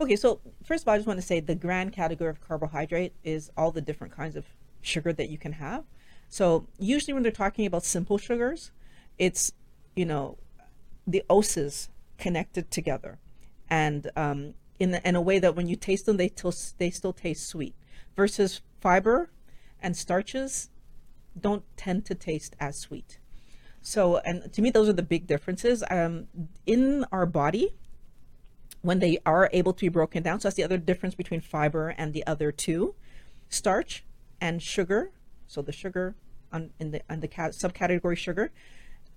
Okay, 0.00 0.16
so 0.16 0.40
first 0.64 0.82
of 0.82 0.88
all, 0.88 0.94
I 0.94 0.98
just 0.98 1.06
want 1.06 1.20
to 1.20 1.26
say 1.26 1.40
the 1.40 1.54
grand 1.54 1.92
category 1.92 2.30
of 2.30 2.40
carbohydrate 2.40 3.12
is 3.22 3.50
all 3.56 3.70
the 3.70 3.80
different 3.80 4.12
kinds 4.12 4.34
of 4.34 4.44
sugar 4.82 5.12
that 5.12 5.30
you 5.30 5.38
can 5.38 5.52
have. 5.52 5.84
So 6.28 6.66
usually 6.78 7.14
when 7.14 7.22
they're 7.22 7.32
talking 7.32 7.64
about 7.64 7.84
simple 7.84 8.18
sugars, 8.18 8.72
it's 9.18 9.52
you 9.94 10.04
know 10.04 10.38
the 11.06 11.22
oses 11.28 11.88
connected 12.18 12.70
together, 12.70 13.18
and 13.68 14.10
um, 14.16 14.54
in 14.78 14.90
the, 14.92 15.08
in 15.08 15.14
a 15.14 15.20
way 15.20 15.38
that 15.38 15.54
when 15.54 15.68
you 15.68 15.76
taste 15.76 16.06
them, 16.06 16.16
they 16.16 16.28
still 16.28 16.54
they 16.78 16.90
still 16.90 17.12
taste 17.12 17.46
sweet. 17.46 17.74
Versus 18.16 18.60
fiber 18.80 19.30
and 19.80 19.96
starches 19.96 20.70
don't 21.38 21.64
tend 21.76 22.04
to 22.06 22.14
taste 22.14 22.54
as 22.60 22.78
sweet. 22.78 23.18
So, 23.82 24.18
and 24.18 24.52
to 24.52 24.62
me, 24.62 24.70
those 24.70 24.88
are 24.88 24.94
the 24.94 25.02
big 25.02 25.26
differences. 25.26 25.82
Um, 25.90 26.28
in 26.64 27.04
our 27.12 27.26
body, 27.26 27.74
when 28.84 28.98
they 28.98 29.18
are 29.24 29.48
able 29.52 29.72
to 29.72 29.80
be 29.80 29.88
broken 29.88 30.22
down. 30.22 30.38
So 30.40 30.48
that's 30.48 30.56
the 30.56 30.62
other 30.62 30.76
difference 30.76 31.14
between 31.14 31.40
fiber 31.40 31.94
and 31.96 32.12
the 32.12 32.26
other 32.26 32.52
two. 32.52 32.94
Starch 33.48 34.04
and 34.40 34.62
sugar. 34.62 35.10
So 35.46 35.62
the 35.62 35.72
sugar 35.72 36.16
on 36.52 36.70
in 36.78 36.90
the 36.90 37.00
on 37.08 37.20
the 37.20 37.28
subcategory 37.28 38.16
sugar. 38.16 38.52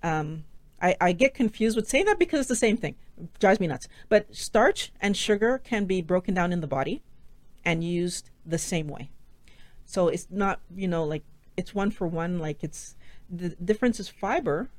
Um, 0.02 0.46
I, 0.82 0.96
I 1.02 1.12
get 1.12 1.34
confused 1.34 1.76
with 1.76 1.88
saying 1.88 2.06
that 2.06 2.20
because 2.20 2.42
it's 2.42 2.50
the 2.50 2.56
same 2.56 2.78
thing. 2.78 2.96
It 3.18 3.40
drives 3.40 3.60
me 3.60 3.68
nuts. 3.68 3.88
But 4.10 4.36
starch 4.36 4.92
and 5.02 5.18
sugar 5.18 5.60
can 5.64 5.86
be 5.86 6.02
broken 6.02 6.34
down 6.34 6.54
in 6.54 6.62
the 6.62 6.68
body 6.68 7.02
and 7.66 7.84
used 7.84 8.30
the 8.46 8.58
same 8.58 8.88
way. 8.88 9.10
So 9.86 10.08
it's 10.08 10.28
not, 10.30 10.60
you 10.76 10.88
know, 10.88 11.04
like 11.04 11.24
it's 11.56 11.74
one 11.74 11.92
for 11.92 12.08
one. 12.08 12.40
Like 12.40 12.64
it's 12.64 12.96
the 13.30 13.50
difference 13.50 14.00
is 14.00 14.08
fiber. 14.08 14.70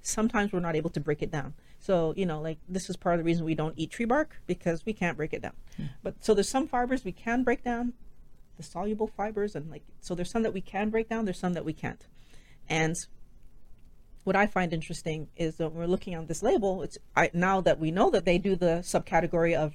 Sometimes 0.00 0.52
we're 0.52 0.60
not 0.60 0.76
able 0.76 0.90
to 0.90 1.00
break 1.00 1.22
it 1.22 1.30
down. 1.30 1.54
So, 1.78 2.14
you 2.16 2.24
know, 2.24 2.40
like 2.40 2.58
this 2.68 2.88
is 2.88 2.96
part 2.96 3.14
of 3.14 3.18
the 3.20 3.24
reason 3.24 3.44
we 3.44 3.54
don't 3.54 3.74
eat 3.76 3.90
tree 3.90 4.06
bark 4.06 4.40
because 4.46 4.86
we 4.86 4.94
can't 4.94 5.16
break 5.16 5.34
it 5.34 5.42
down. 5.42 5.52
Hmm. 5.76 5.84
But 6.02 6.24
so 6.24 6.32
there's 6.32 6.48
some 6.48 6.66
fibers 6.66 7.04
we 7.04 7.12
can 7.12 7.42
break 7.42 7.62
down, 7.62 7.92
the 8.56 8.62
soluble 8.62 9.06
fibers, 9.06 9.54
and 9.54 9.70
like, 9.70 9.82
so 10.00 10.14
there's 10.14 10.30
some 10.30 10.42
that 10.44 10.54
we 10.54 10.62
can 10.62 10.88
break 10.88 11.10
down, 11.10 11.26
there's 11.26 11.38
some 11.38 11.52
that 11.52 11.64
we 11.64 11.74
can't. 11.74 12.06
And 12.68 12.96
what 14.24 14.36
I 14.36 14.46
find 14.46 14.72
interesting 14.72 15.28
is 15.36 15.56
that 15.56 15.72
we're 15.72 15.86
looking 15.86 16.16
on 16.16 16.26
this 16.26 16.42
label, 16.42 16.82
it's 16.82 16.98
I, 17.14 17.30
now 17.32 17.60
that 17.60 17.78
we 17.78 17.90
know 17.90 18.10
that 18.10 18.24
they 18.24 18.38
do 18.38 18.56
the 18.56 18.80
subcategory 18.82 19.54
of 19.54 19.74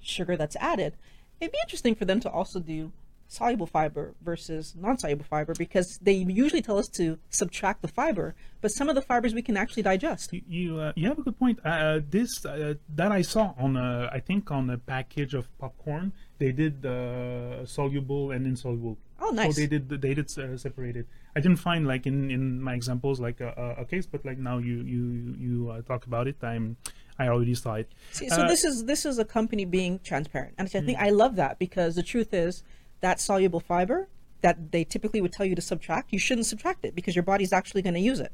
sugar 0.00 0.36
that's 0.36 0.56
added, 0.56 0.94
it'd 1.40 1.52
be 1.52 1.58
interesting 1.64 1.94
for 1.94 2.04
them 2.04 2.20
to 2.20 2.30
also 2.30 2.60
do 2.60 2.92
soluble 3.28 3.66
fiber 3.66 4.14
versus 4.22 4.74
non-soluble 4.76 5.24
fiber 5.24 5.52
because 5.54 5.98
they 6.00 6.12
usually 6.12 6.62
tell 6.62 6.78
us 6.78 6.88
to 6.88 7.18
subtract 7.30 7.82
the 7.82 7.88
fiber, 7.88 8.34
but 8.60 8.70
some 8.70 8.88
of 8.88 8.94
the 8.94 9.02
fibers 9.02 9.34
we 9.34 9.42
can 9.42 9.56
actually 9.56 9.82
digest. 9.82 10.32
You 10.32 10.42
you, 10.48 10.80
uh, 10.80 10.92
you 10.94 11.08
have 11.08 11.18
a 11.18 11.22
good 11.22 11.38
point. 11.38 11.58
Uh, 11.64 12.00
this 12.08 12.44
uh, 12.44 12.74
that 12.94 13.12
I 13.12 13.22
saw 13.22 13.54
on 13.58 13.76
uh, 13.76 14.08
I 14.12 14.20
think 14.20 14.50
on 14.50 14.70
a 14.70 14.78
package 14.78 15.34
of 15.34 15.44
popcorn, 15.58 16.12
they 16.38 16.52
did 16.52 16.86
uh, 16.86 17.66
soluble 17.66 18.30
and 18.30 18.46
insoluble 18.46 18.96
Oh, 19.18 19.30
nice. 19.30 19.54
So 19.54 19.60
they 19.60 19.66
did 19.66 19.88
they 19.88 20.14
did 20.14 20.26
uh, 20.38 20.56
separate 20.56 20.96
it. 20.96 21.06
I 21.34 21.40
didn't 21.40 21.58
find 21.58 21.86
like 21.86 22.06
in 22.06 22.30
in 22.30 22.60
my 22.60 22.74
examples 22.74 23.18
like 23.20 23.40
a, 23.40 23.76
a, 23.78 23.84
case, 23.84 24.06
but 24.06 24.24
like 24.24 24.38
now 24.38 24.58
you 24.58 24.76
you 24.82 25.34
you 25.38 25.70
uh, 25.70 25.82
talk 25.82 26.06
about 26.06 26.28
it, 26.28 26.36
I'm 26.42 26.76
I 27.18 27.28
already 27.28 27.54
saw 27.54 27.74
it. 27.74 27.90
See, 28.12 28.28
so 28.28 28.42
Uh, 28.42 28.48
this 28.48 28.64
is 28.64 28.84
this 28.84 29.06
is 29.06 29.18
a 29.18 29.24
company 29.24 29.64
being 29.64 30.00
transparent, 30.00 30.54
and 30.58 30.68
I 30.74 30.80
think 30.80 30.98
I 30.98 31.10
love 31.10 31.36
that 31.36 31.58
because 31.58 31.94
the 31.94 32.02
truth 32.02 32.34
is 32.34 32.62
that 33.00 33.20
soluble 33.20 33.60
fiber 33.60 34.08
that 34.42 34.70
they 34.70 34.84
typically 34.84 35.20
would 35.20 35.32
tell 35.32 35.46
you 35.46 35.54
to 35.54 35.62
subtract, 35.62 36.12
you 36.12 36.18
shouldn't 36.18 36.46
subtract 36.46 36.84
it 36.84 36.94
because 36.94 37.16
your 37.16 37.22
body's 37.22 37.52
actually 37.52 37.82
going 37.82 37.94
to 37.94 38.00
use 38.00 38.20
it. 38.20 38.32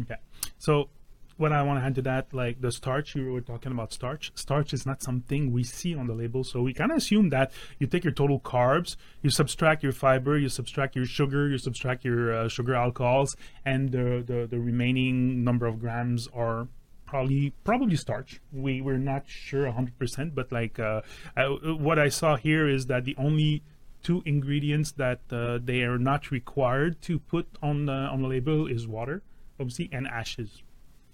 Okay. 0.00 0.16
So 0.58 0.88
what 1.36 1.52
I 1.52 1.62
want 1.62 1.80
to 1.80 1.84
add 1.84 1.94
to 1.96 2.02
that, 2.02 2.32
like 2.32 2.60
the 2.60 2.70
starch, 2.70 3.14
you 3.14 3.32
were 3.32 3.40
talking 3.40 3.72
about 3.72 3.92
starch. 3.92 4.30
Starch 4.34 4.72
is 4.72 4.86
not 4.86 5.02
something 5.02 5.52
we 5.52 5.64
see 5.64 5.94
on 5.94 6.06
the 6.06 6.14
label. 6.14 6.44
So 6.44 6.62
we 6.62 6.72
kind 6.72 6.90
of 6.90 6.98
assume 6.98 7.30
that 7.30 7.52
you 7.78 7.86
take 7.86 8.04
your 8.04 8.12
total 8.12 8.40
carbs, 8.40 8.96
you 9.22 9.30
subtract 9.30 9.82
your 9.82 9.92
fiber, 9.92 10.38
you 10.38 10.48
subtract 10.48 10.94
your 10.94 11.06
sugar, 11.06 11.48
you 11.48 11.58
subtract 11.58 12.04
your 12.04 12.32
uh, 12.32 12.48
sugar 12.48 12.74
alcohols, 12.74 13.36
and 13.64 13.90
the, 13.90 14.22
the, 14.24 14.46
the 14.48 14.60
remaining 14.60 15.42
number 15.42 15.66
of 15.66 15.80
grams 15.80 16.28
are 16.34 16.68
probably 17.06 17.52
probably 17.64 17.96
starch. 17.96 18.40
We 18.52 18.80
we're 18.80 18.98
not 18.98 19.24
sure 19.26 19.66
100%, 19.66 20.34
but 20.34 20.50
like 20.50 20.78
uh, 20.78 21.02
I, 21.36 21.44
what 21.44 21.98
I 21.98 22.08
saw 22.08 22.36
here 22.36 22.68
is 22.68 22.86
that 22.86 23.04
the 23.04 23.14
only 23.16 23.62
two 24.02 24.22
ingredients 24.24 24.92
that 24.92 25.20
uh, 25.30 25.58
they 25.62 25.82
are 25.82 25.98
not 25.98 26.30
required 26.30 27.00
to 27.02 27.18
put 27.18 27.46
on 27.62 27.86
the 27.86 27.92
on 27.92 28.22
the 28.22 28.28
label 28.28 28.66
is 28.66 28.86
water, 28.86 29.22
obviously, 29.58 29.88
and 29.92 30.06
ashes. 30.06 30.62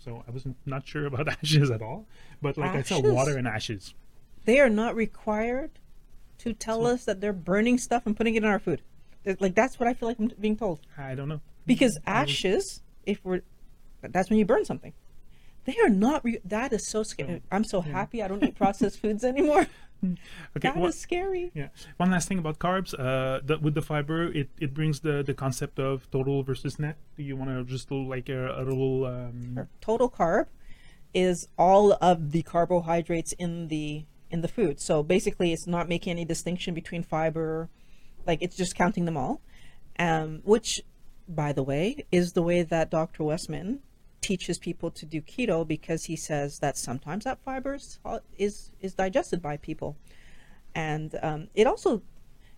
So 0.02 0.25
I 0.26 0.30
was 0.30 0.47
not 0.64 0.87
sure 0.87 1.07
about 1.07 1.28
ashes 1.42 1.71
at 1.71 1.83
all, 1.83 2.07
but 2.40 2.57
like 2.57 2.73
I 2.73 2.83
said, 2.83 2.99
Ashes? 2.99 3.12
water 3.12 3.37
and 3.37 3.47
ashes. 3.47 3.95
They 4.47 4.59
are 4.59 4.71
not 4.71 4.97
required 4.97 5.73
to 6.38 6.54
tell 6.54 6.87
us 6.87 7.04
that 7.04 7.21
they're 7.21 7.35
burning 7.35 7.76
stuff 7.76 8.07
and 8.07 8.16
putting 8.16 8.35
it 8.35 8.42
in 8.42 8.49
our 8.49 8.59
food. 8.59 8.80
Like 9.38 9.54
that's 9.54 9.78
what 9.78 9.88
I 9.88 9.95
feel 9.95 10.09
like 10.09 10.19
I'm 10.19 10.33
being 10.40 10.57
told. 10.57 10.80
I 10.97 11.14
don't 11.14 11.28
know. 11.28 11.42
Because 11.66 11.99
ashes, 12.07 12.80
if 13.04 13.23
we're, 13.23 13.42
that's 14.00 14.30
when 14.30 14.38
you 14.38 14.47
burn 14.47 14.64
something. 14.64 14.95
They 15.66 15.76
are 15.85 15.90
not. 15.90 16.25
Re- 16.25 16.40
that 16.47 16.73
is 16.73 16.88
so 16.88 17.02
scary. 17.02 17.42
I'm 17.52 17.64
so 17.64 17.83
happy 17.83 18.23
I 18.23 18.28
don't 18.28 18.42
eat 18.42 18.57
processed 18.57 18.99
foods 18.99 19.23
anymore. 19.25 19.66
Okay, 20.02 20.16
That 20.69 20.76
is 20.76 20.80
what- 20.80 20.95
scary. 20.95 21.50
Yeah. 21.54 21.69
One 21.97 22.11
last 22.11 22.28
thing 22.28 22.38
about 22.38 22.59
carbs. 22.59 22.95
Uh, 22.99 23.40
the, 23.45 23.59
with 23.59 23.75
the 23.75 23.83
fiber, 23.83 24.33
it, 24.33 24.49
it 24.59 24.73
brings 24.75 25.00
the, 25.00 25.23
the 25.23 25.35
concept 25.35 25.78
of 25.78 26.11
total 26.11 26.42
versus 26.42 26.78
net. 26.78 26.97
Do 27.16 27.23
you 27.23 27.37
want 27.37 27.50
to 27.50 27.64
just 27.64 27.88
do 27.88 28.02
like 28.02 28.28
a, 28.28 28.54
a 28.57 28.62
little? 28.64 29.04
Um, 29.07 29.69
total 29.80 30.09
carb 30.11 30.47
is 31.12 31.49
all 31.59 31.99
of 32.00 32.30
the 32.33 32.42
carbohydrates 32.42 33.33
in 33.33 33.69
the 33.69 34.04
in 34.30 34.40
the 34.42 34.49
food. 34.49 34.80
So 34.80 35.02
basically, 35.02 35.52
it's 35.52 35.66
not 35.66 35.88
making 35.88 36.12
any 36.12 36.25
distinction 36.25 36.73
between 36.75 37.02
fiber, 37.02 37.69
like 38.26 38.40
it's 38.42 38.57
just 38.57 38.75
counting 38.75 39.04
them 39.04 39.16
all. 39.16 39.40
Um, 39.99 40.40
which, 40.45 40.80
by 41.28 41.52
the 41.52 41.62
way, 41.62 42.07
is 42.11 42.33
the 42.33 42.42
way 42.42 42.62
that 42.62 42.90
Dr. 42.90 43.25
Westman 43.25 43.80
teaches 44.21 44.59
people 44.59 44.91
to 44.91 45.07
do 45.07 45.21
keto 45.21 45.67
because 45.67 46.05
he 46.05 46.17
says 46.17 46.59
that 46.59 46.77
sometimes 46.77 47.25
that 47.25 47.43
fiber 47.43 47.75
is 48.39 48.71
is, 48.81 48.95
digested 48.95 49.41
by 49.41 49.57
people, 49.57 49.97
and 50.75 51.19
um, 51.23 51.49
it 51.55 51.67
also, 51.67 52.03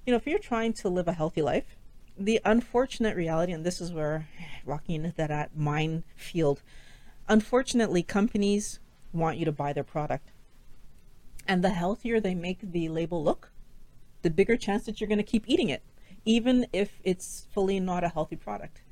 you 0.06 0.12
know, 0.12 0.16
if 0.16 0.26
you're 0.26 0.38
trying 0.38 0.72
to 0.74 0.88
live 0.88 1.08
a 1.08 1.12
healthy 1.12 1.42
life, 1.42 1.76
the 2.18 2.40
unfortunate 2.44 3.16
reality, 3.16 3.52
and 3.52 3.64
this 3.64 3.80
is 3.80 3.92
where 3.92 4.28
walking 4.66 4.96
into 4.96 5.16
that 5.16 5.30
at 5.30 5.56
minefield, 5.56 6.62
unfortunately, 7.28 8.02
companies 8.02 8.80
want 9.12 9.38
you 9.38 9.44
to 9.44 9.52
buy 9.52 9.72
their 9.72 9.84
product. 9.84 10.32
And 11.46 11.64
the 11.64 11.70
healthier 11.70 12.20
they 12.20 12.34
make 12.34 12.60
the 12.60 12.88
label 12.88 13.22
look, 13.22 13.50
the 14.22 14.30
bigger 14.30 14.56
chance 14.56 14.84
that 14.84 15.00
you're 15.00 15.08
going 15.08 15.18
to 15.18 15.24
keep 15.24 15.44
eating 15.48 15.68
it, 15.68 15.82
even 16.24 16.66
if 16.72 17.00
it's 17.02 17.46
fully 17.52 17.80
not 17.80 18.04
a 18.04 18.08
healthy 18.08 18.36
product. 18.36 18.82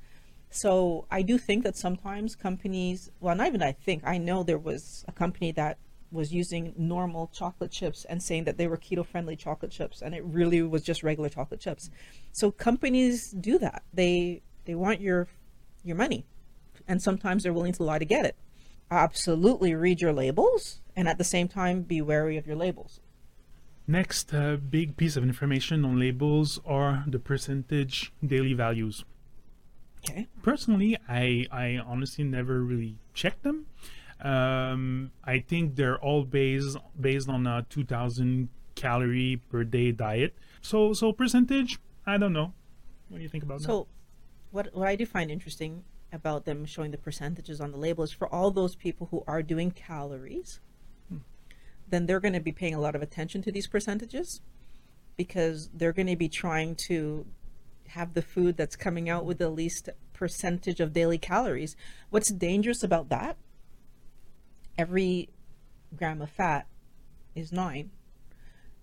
So 0.50 1.07
I 1.11 1.23
do 1.23 1.38
think 1.38 1.62
that 1.62 1.76
sometimes 1.76 2.35
companies, 2.35 3.11
well, 3.21 3.37
not 3.37 3.47
even 3.47 3.62
I 3.62 3.73
think, 3.73 4.02
I 4.04 4.19
know 4.19 4.42
there 4.42 4.59
was 4.59 5.04
a 5.07 5.12
company 5.12 5.52
that 5.52 5.78
was 6.11 6.33
using 6.33 6.75
normal 6.76 7.30
chocolate 7.33 7.71
chips 7.71 8.04
and 8.04 8.21
saying 8.21 8.45
that 8.45 8.59
they 8.59 8.66
were 8.66 8.76
keto 8.76 9.07
friendly 9.07 9.37
chocolate 9.37 9.71
chips 9.71 10.02
and 10.02 10.12
it 10.12 10.25
really 10.25 10.61
was 10.61 10.83
just 10.83 11.04
regular 11.04 11.28
chocolate 11.28 11.61
chips. 11.61 11.88
So 12.33 12.50
companies 12.50 13.30
do 13.30 13.59
that. 13.59 13.85
They 13.95 14.42
they 14.64 14.75
want 14.75 15.00
your 15.00 15.28
your 15.85 15.97
money 15.97 16.26
and 16.88 17.00
sometimes 17.00 17.45
they're 17.45 17.52
willing 17.52 17.73
to 17.75 17.85
lie 17.85 18.00
to 18.00 18.04
get 18.04 18.25
it. 18.25 18.35
Absolutely 18.90 19.73
read 19.75 20.00
your 20.00 20.12
labels 20.12 20.80
and 20.97 21.09
at 21.09 21.16
the 21.16 21.25
same 21.25 21.47
time 21.47 21.83
be 21.83 22.02
wary 22.02 22.37
of 22.37 22.47
your 22.47 22.57
labels. 22.57 22.99
Next 23.87 24.35
uh, 24.35 24.57
big 24.57 24.97
piece 24.97 25.16
of 25.16 25.23
information 25.23 25.85
on 25.85 25.99
labels 25.99 26.61
are 26.66 27.04
the 27.07 27.21
percentage 27.21 28.12
daily 28.25 28.52
values. 28.52 29.04
Okay. 30.02 30.28
Personally, 30.42 30.97
I, 31.09 31.47
I 31.50 31.78
honestly 31.85 32.25
never 32.25 32.62
really 32.62 32.97
checked 33.14 33.42
them. 33.42 33.66
Um, 34.21 35.12
I 35.25 35.38
think 35.38 35.76
they're 35.76 35.99
all 35.99 36.25
based 36.25 36.76
based 37.00 37.28
on 37.28 37.47
a 37.47 37.66
2,000 37.71 38.49
calorie 38.75 39.40
per 39.50 39.64
day 39.64 39.92
diet. 39.92 40.35
So 40.61 40.92
so 40.92 41.12
percentage, 41.12 41.78
I 42.07 42.19
don't 42.19 42.33
know. 42.33 42.52
What 43.09 43.19
do 43.19 43.23
you 43.23 43.28
think 43.28 43.45
about 43.45 43.61
that? 43.61 43.66
So, 43.66 43.87
what 44.50 44.69
what 44.75 44.88
I 44.88 44.97
do 44.97 45.07
find 45.07 45.30
interesting 45.30 45.85
about 46.12 46.45
them 46.45 46.64
showing 46.64 46.90
the 46.90 46.99
percentages 46.99 47.61
on 47.61 47.71
the 47.71 47.78
label 47.78 48.04
is 48.04 48.12
for 48.12 48.28
all 48.28 48.50
those 48.50 48.75
people 48.75 49.09
who 49.11 49.23
are 49.26 49.42
doing 49.42 49.71
calories, 49.71 50.61
then 51.88 52.07
they're 52.07 52.21
going 52.21 52.35
to 52.35 52.40
be 52.40 52.52
paying 52.52 52.75
a 52.75 52.80
lot 52.80 52.95
of 52.95 53.02
attention 53.02 53.42
to 53.42 53.52
these 53.52 53.66
percentages 53.66 54.40
because 55.16 55.69
they're 55.75 55.92
going 55.92 56.07
to 56.07 56.16
be 56.16 56.28
trying 56.28 56.75
to 56.75 57.26
have 57.90 58.14
the 58.14 58.23
food 58.23 58.56
that's 58.56 58.76
coming 58.76 59.09
out 59.09 59.25
with 59.25 59.38
the 59.38 59.49
least 59.49 59.88
percentage 60.12 60.80
of 60.80 60.92
daily 60.92 61.18
calories. 61.18 61.76
What's 62.11 62.30
dangerous 62.30 62.82
about 62.82 63.09
that? 63.09 63.37
Every 64.78 65.30
gram 65.97 66.23
of 66.23 66.30
fat 66.30 66.66
is 67.35 67.52
nine 67.52 67.90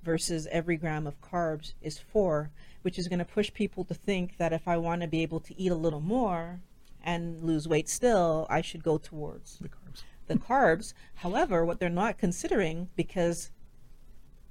versus 0.03 0.47
every 0.51 0.77
gram 0.77 1.07
of 1.07 1.21
carbs 1.21 1.73
is 1.81 1.97
four, 1.97 2.51
which 2.81 2.97
is 2.97 3.07
going 3.07 3.19
to 3.19 3.25
push 3.25 3.51
people 3.53 3.83
to 3.85 3.93
think 3.93 4.37
that 4.37 4.53
if 4.53 4.67
I 4.67 4.77
want 4.77 5.01
to 5.01 5.07
be 5.07 5.21
able 5.21 5.39
to 5.41 5.59
eat 5.59 5.71
a 5.71 5.75
little 5.75 6.01
more 6.01 6.61
and 7.03 7.43
lose 7.43 7.67
weight 7.67 7.89
still, 7.89 8.45
I 8.49 8.61
should 8.61 8.83
go 8.83 8.97
towards 8.97 9.59
the 9.59 9.69
carbs? 9.69 10.03
the 10.27 10.35
carbs. 10.35 10.93
However, 11.15 11.65
what 11.65 11.79
they're 11.79 11.89
not 11.89 12.17
considering, 12.17 12.89
because 12.95 13.51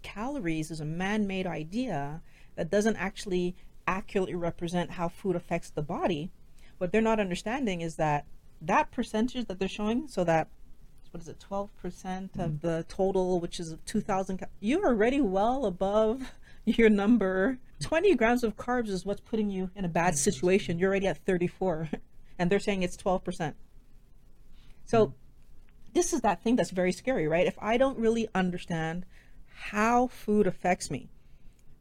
calories 0.03 0.71
is 0.71 0.81
a 0.81 0.85
man 0.85 1.27
made 1.27 1.47
idea 1.47 2.23
that 2.57 2.71
doesn't 2.71 2.97
actually 2.97 3.55
accurately 3.87 4.35
represent 4.35 4.93
how 4.93 5.09
food 5.09 5.37
affects 5.37 5.71
the 5.71 5.83
body, 5.83 6.31
what 6.79 6.93
they're 6.93 7.01
not 7.01 7.21
understanding 7.21 7.81
is 7.81 7.97
that 7.97 8.27
that 8.61 8.91
percentage 8.91 9.47
that 9.47 9.59
they're 9.59 9.69
showing, 9.69 10.09
so 10.09 10.25
that 10.25 10.49
what 11.11 11.23
is 11.23 11.29
it, 11.29 11.43
12% 11.49 12.39
of 12.39 12.51
mm. 12.51 12.61
the 12.61 12.85
total, 12.89 13.41
which 13.41 13.59
is 13.59 13.75
2,000, 13.87 14.39
ca- 14.39 14.47
you're 14.61 14.87
already 14.87 15.21
well 15.21 15.65
above 15.65 16.33
your 16.65 16.91
number. 16.91 17.59
20 17.81 18.15
grams 18.17 18.45
of 18.45 18.57
carbs 18.57 18.89
is 18.89 19.07
what's 19.07 19.21
putting 19.21 19.51
you 19.51 19.71
in 19.75 19.85
a 19.85 19.89
bad 19.89 20.15
mm. 20.15 20.19
situation. 20.19 20.79
You're 20.79 20.91
already 20.91 21.07
at 21.07 21.25
34, 21.25 21.89
and 22.39 22.51
they're 22.51 22.59
saying 22.59 22.83
it's 22.83 22.97
12%. 22.97 23.55
So, 24.85 25.07
mm. 25.07 25.13
this 25.95 26.13
is 26.13 26.21
that 26.21 26.43
thing 26.43 26.57
that's 26.57 26.71
very 26.71 26.93
scary, 26.93 27.27
right? 27.29 27.47
If 27.47 27.59
I 27.61 27.77
don't 27.77 27.99
really 27.99 28.29
understand 28.35 29.07
how 29.71 30.09
food 30.09 30.47
affects 30.47 30.91
me, 30.91 31.09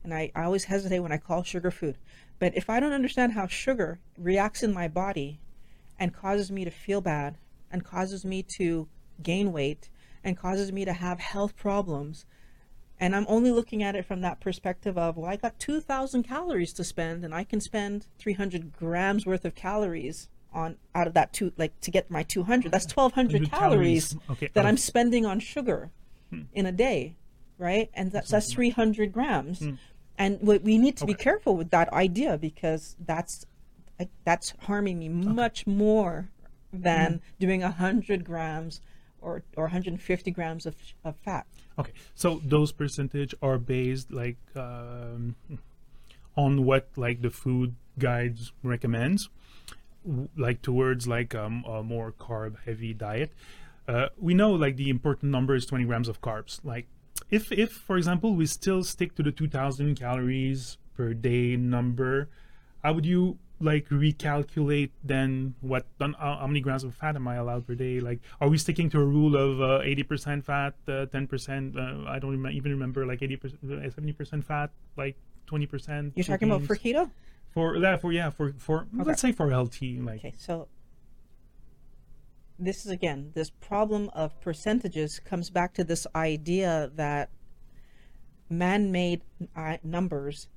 and 0.06 0.14
I, 0.14 0.32
I 0.36 0.44
always 0.44 0.66
hesitate 0.66 1.00
when 1.00 1.12
I 1.12 1.18
call 1.18 1.44
sugar 1.44 1.72
food, 1.72 1.98
but 2.40 2.56
if 2.56 2.70
I 2.70 2.80
don't 2.80 2.94
understand 2.94 3.34
how 3.34 3.48
sugar 3.48 4.00
reacts 4.18 4.64
in 4.64 4.74
my 4.74 4.88
body 4.88 5.40
and 6.00 6.14
causes 6.14 6.52
me 6.52 6.64
to 6.64 6.72
feel 6.72 7.02
bad 7.02 7.38
and 7.72 7.84
causes 7.84 8.24
me 8.24 8.46
to 8.58 8.88
gain 9.22 9.52
weight 9.52 9.90
and 10.24 10.38
causes 10.38 10.72
me 10.72 10.86
to 10.86 10.94
have 10.94 11.20
health 11.20 11.56
problems, 11.56 12.26
and 13.00 13.16
I'm 13.16 13.26
only 13.28 13.52
looking 13.52 13.84
at 13.84 13.96
it 13.96 14.06
from 14.06 14.22
that 14.22 14.40
perspective 14.40 14.98
of, 14.98 15.18
well, 15.18 15.30
I 15.30 15.36
got 15.36 15.60
2,000 15.60 16.24
calories 16.24 16.72
to 16.74 16.84
spend 16.84 17.26
and 17.26 17.34
I 17.34 17.44
can 17.44 17.60
spend 17.60 18.08
300 18.20 18.78
grams 18.78 19.26
worth 19.26 19.44
of 19.44 19.56
calories 19.56 20.30
on 20.54 20.78
out 20.94 21.06
of 21.06 21.14
that 21.14 21.34
two 21.34 21.52
like 21.58 21.78
to 21.82 21.92
get 21.92 22.10
my 22.10 22.24
200 22.24 22.72
that's 22.72 22.86
1200 22.86 23.52
calories, 23.52 24.14
calories. 24.14 24.16
Okay, 24.30 24.50
that 24.54 24.66
i'm 24.66 24.78
spending 24.78 25.26
on 25.26 25.38
sugar 25.38 25.92
in 26.54 26.66
a 26.66 26.72
day 26.72 27.18
right? 27.58 27.90
And 27.94 28.12
that's, 28.12 28.32
that's 28.32 28.54
300 28.54 29.12
grams 29.12 29.62
and 30.18 30.40
we 30.42 30.78
need 30.78 30.98
to 30.98 31.06
be 31.06 31.14
careful 31.14 31.58
with 31.58 31.72
that 31.72 31.92
idea 31.92 32.38
because 32.38 32.96
that's 33.06 33.46
that's 34.24 34.54
harming 34.62 35.00
me 35.00 35.10
much 35.10 35.66
more 35.66 36.30
than 36.74 37.22
doing 37.40 37.62
100 37.62 38.26
grams 38.26 38.82
or, 39.22 39.44
or 39.56 39.66
150 39.66 40.32
grams 40.32 40.66
of, 40.66 40.76
of 41.04 41.16
fat. 41.18 41.46
Okay, 41.80 41.94
so 42.14 42.42
those 42.44 42.72
percentage 42.72 43.34
are 43.42 43.58
based 43.58 44.12
like 44.12 44.38
um, 44.56 45.36
on 46.38 46.64
what 46.64 46.90
like 46.96 47.22
the 47.22 47.30
food 47.30 47.76
guides 47.98 48.54
recommends, 48.64 49.30
like 50.38 50.62
towards 50.62 51.08
like 51.08 51.34
um, 51.36 51.66
a 51.66 51.84
more 51.84 52.12
carb 52.14 52.56
heavy 52.66 52.94
diet. 52.94 53.34
Uh, 53.88 54.08
we 54.18 54.34
know 54.34 54.52
like 54.52 54.78
the 54.78 54.90
important 54.90 55.32
number 55.32 55.56
is 55.56 55.66
20 55.66 55.86
grams 55.86 56.08
of 56.08 56.22
carbs. 56.22 56.60
Like 56.64 56.88
if 57.30 57.52
if 57.52 57.72
for 57.72 57.98
example 57.98 58.36
we 58.36 58.46
still 58.46 58.84
stick 58.84 59.16
to 59.16 59.24
the 59.24 59.32
2,000 59.32 59.96
calories 59.96 60.78
per 60.96 61.14
day 61.14 61.56
number, 61.56 62.30
how 62.84 62.94
would 62.94 63.06
you 63.06 63.38
like 63.60 63.88
recalculate 63.88 64.92
then 65.04 65.56
what 65.62 65.86
uh, 66.02 66.12
how 66.18 66.46
many 66.48 66.60
grams 66.60 66.84
of 66.84 66.94
fat 66.94 67.16
am 67.16 67.28
I 67.28 67.36
allowed 67.36 67.66
per 67.66 67.74
day? 67.76 68.00
Like, 68.00 68.20
are 68.42 68.50
we 68.50 68.58
sticking 68.58 68.90
to 68.92 69.00
a 69.00 69.06
rule 69.06 69.36
of 69.36 69.62
uh, 69.62 69.82
eighty 69.84 70.04
percent 70.04 70.44
fat, 70.46 70.74
uh, 70.88 71.06
ten 71.08 71.26
percent? 71.28 71.78
Uh, 71.78 72.04
I 72.08 72.20
don't 72.20 72.42
rem- 72.42 72.52
even 72.54 72.72
remember 72.72 73.06
like 73.06 73.22
eighty 73.22 73.38
percent, 73.38 73.60
seventy 73.64 74.12
percent 74.14 74.44
fat, 74.46 74.72
like 74.98 75.16
twenty 75.48 75.66
percent. 75.66 76.14
You're 76.16 76.26
talking 76.26 76.50
about 76.52 76.64
for 76.64 76.76
keto? 76.76 77.10
For 77.52 77.80
that, 77.80 78.02
for 78.02 78.12
yeah, 78.12 78.30
for 78.30 78.54
for 78.58 78.88
Okay. 78.94 79.04
let's 79.04 79.22
say 79.22 79.32
for 79.32 79.50
healthy, 79.50 80.00
like 80.02 80.20
Okay, 80.20 80.34
so 80.38 80.68
this 82.58 82.86
is 82.86 82.92
again, 82.92 83.32
this 83.34 83.50
problem 83.50 84.10
of 84.14 84.40
percentages 84.42 85.20
comes 85.20 85.50
back 85.50 85.74
to 85.74 85.84
this 85.84 86.08
idea 86.16 86.90
that 86.96 87.30
man 88.50 88.92
made 88.92 89.22
uh, 89.56 89.78
numbers, 89.84 90.48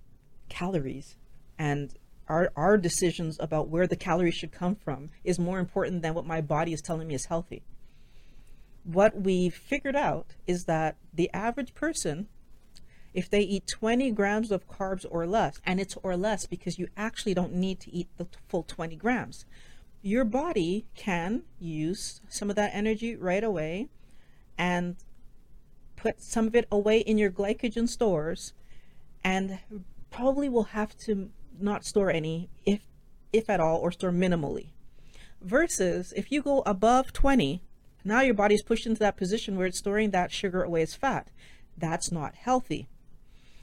calories, 0.49 1.17
and 1.59 1.95
our, 2.29 2.53
our 2.57 2.77
decisions 2.77 3.37
about 3.41 3.69
where 3.69 3.87
the 3.87 3.97
calories 3.97 4.35
should 4.35 4.53
come 4.53 4.77
from 4.77 5.11
is 5.25 5.39
more 5.39 5.59
important 5.59 6.03
than 6.03 6.15
what 6.15 6.27
my 6.27 6.41
body 6.41 6.73
is 6.73 6.83
telling 6.83 7.09
me 7.09 7.15
is 7.15 7.27
healthy. 7.27 7.63
What 8.85 9.23
we've 9.23 9.55
figured 9.55 9.97
out 9.97 10.35
is 10.47 10.65
that 10.65 10.97
the 11.13 11.31
average 11.33 11.75
person, 11.75 12.29
if 13.13 13.29
they 13.29 13.41
eat 13.41 13.67
20 13.67 14.13
grams 14.13 14.51
of 14.51 14.69
carbs 14.69 15.05
or 15.11 15.27
less, 15.27 15.61
and 15.65 15.81
it's 15.81 15.97
or 16.03 16.17
less 16.17 16.47
because 16.47 16.79
you 16.79 16.89
actually 16.97 17.35
don't 17.35 17.55
need 17.55 17.81
to 17.81 17.91
eat 17.95 18.09
the 18.19 18.27
full 18.49 18.63
20 18.63 18.95
grams, 18.97 19.45
your 20.03 20.25
body 20.25 20.87
can 20.95 21.43
use 21.59 22.21
some 22.29 22.51
of 22.51 22.57
that 22.57 22.71
energy 22.73 23.17
right 23.17 23.43
away 23.43 23.89
and 24.57 24.97
put 25.97 26.21
some 26.21 26.47
of 26.47 26.55
it 26.55 26.67
away 26.71 26.99
in 26.99 27.19
your 27.19 27.31
glycogen 27.31 27.89
stores 27.89 28.53
and 29.25 29.59
probably 30.11 30.49
will 30.49 30.65
have 30.65 30.97
to 30.97 31.31
not 31.59 31.85
store 31.85 32.11
any 32.11 32.49
if 32.65 32.81
if 33.33 33.51
at 33.51 33.61
all 33.61 33.79
or 33.79 33.91
store 33.91 34.13
minimally. 34.13 34.69
Versus 35.43 36.13
if 36.17 36.33
you 36.33 36.43
go 36.43 36.63
above 36.65 37.13
20 37.13 37.63
now 38.05 38.21
your 38.21 38.35
body's 38.35 38.63
pushed 38.63 38.87
into 38.87 39.01
that 39.01 39.17
position 39.17 39.57
where 39.57 39.67
it's 39.67 39.79
storing 39.79 40.11
that 40.11 40.33
sugar 40.33 40.63
away 40.63 40.83
as 40.83 40.95
fat. 40.95 41.29
That's 41.77 42.11
not 42.11 42.37
healthy. 42.37 42.89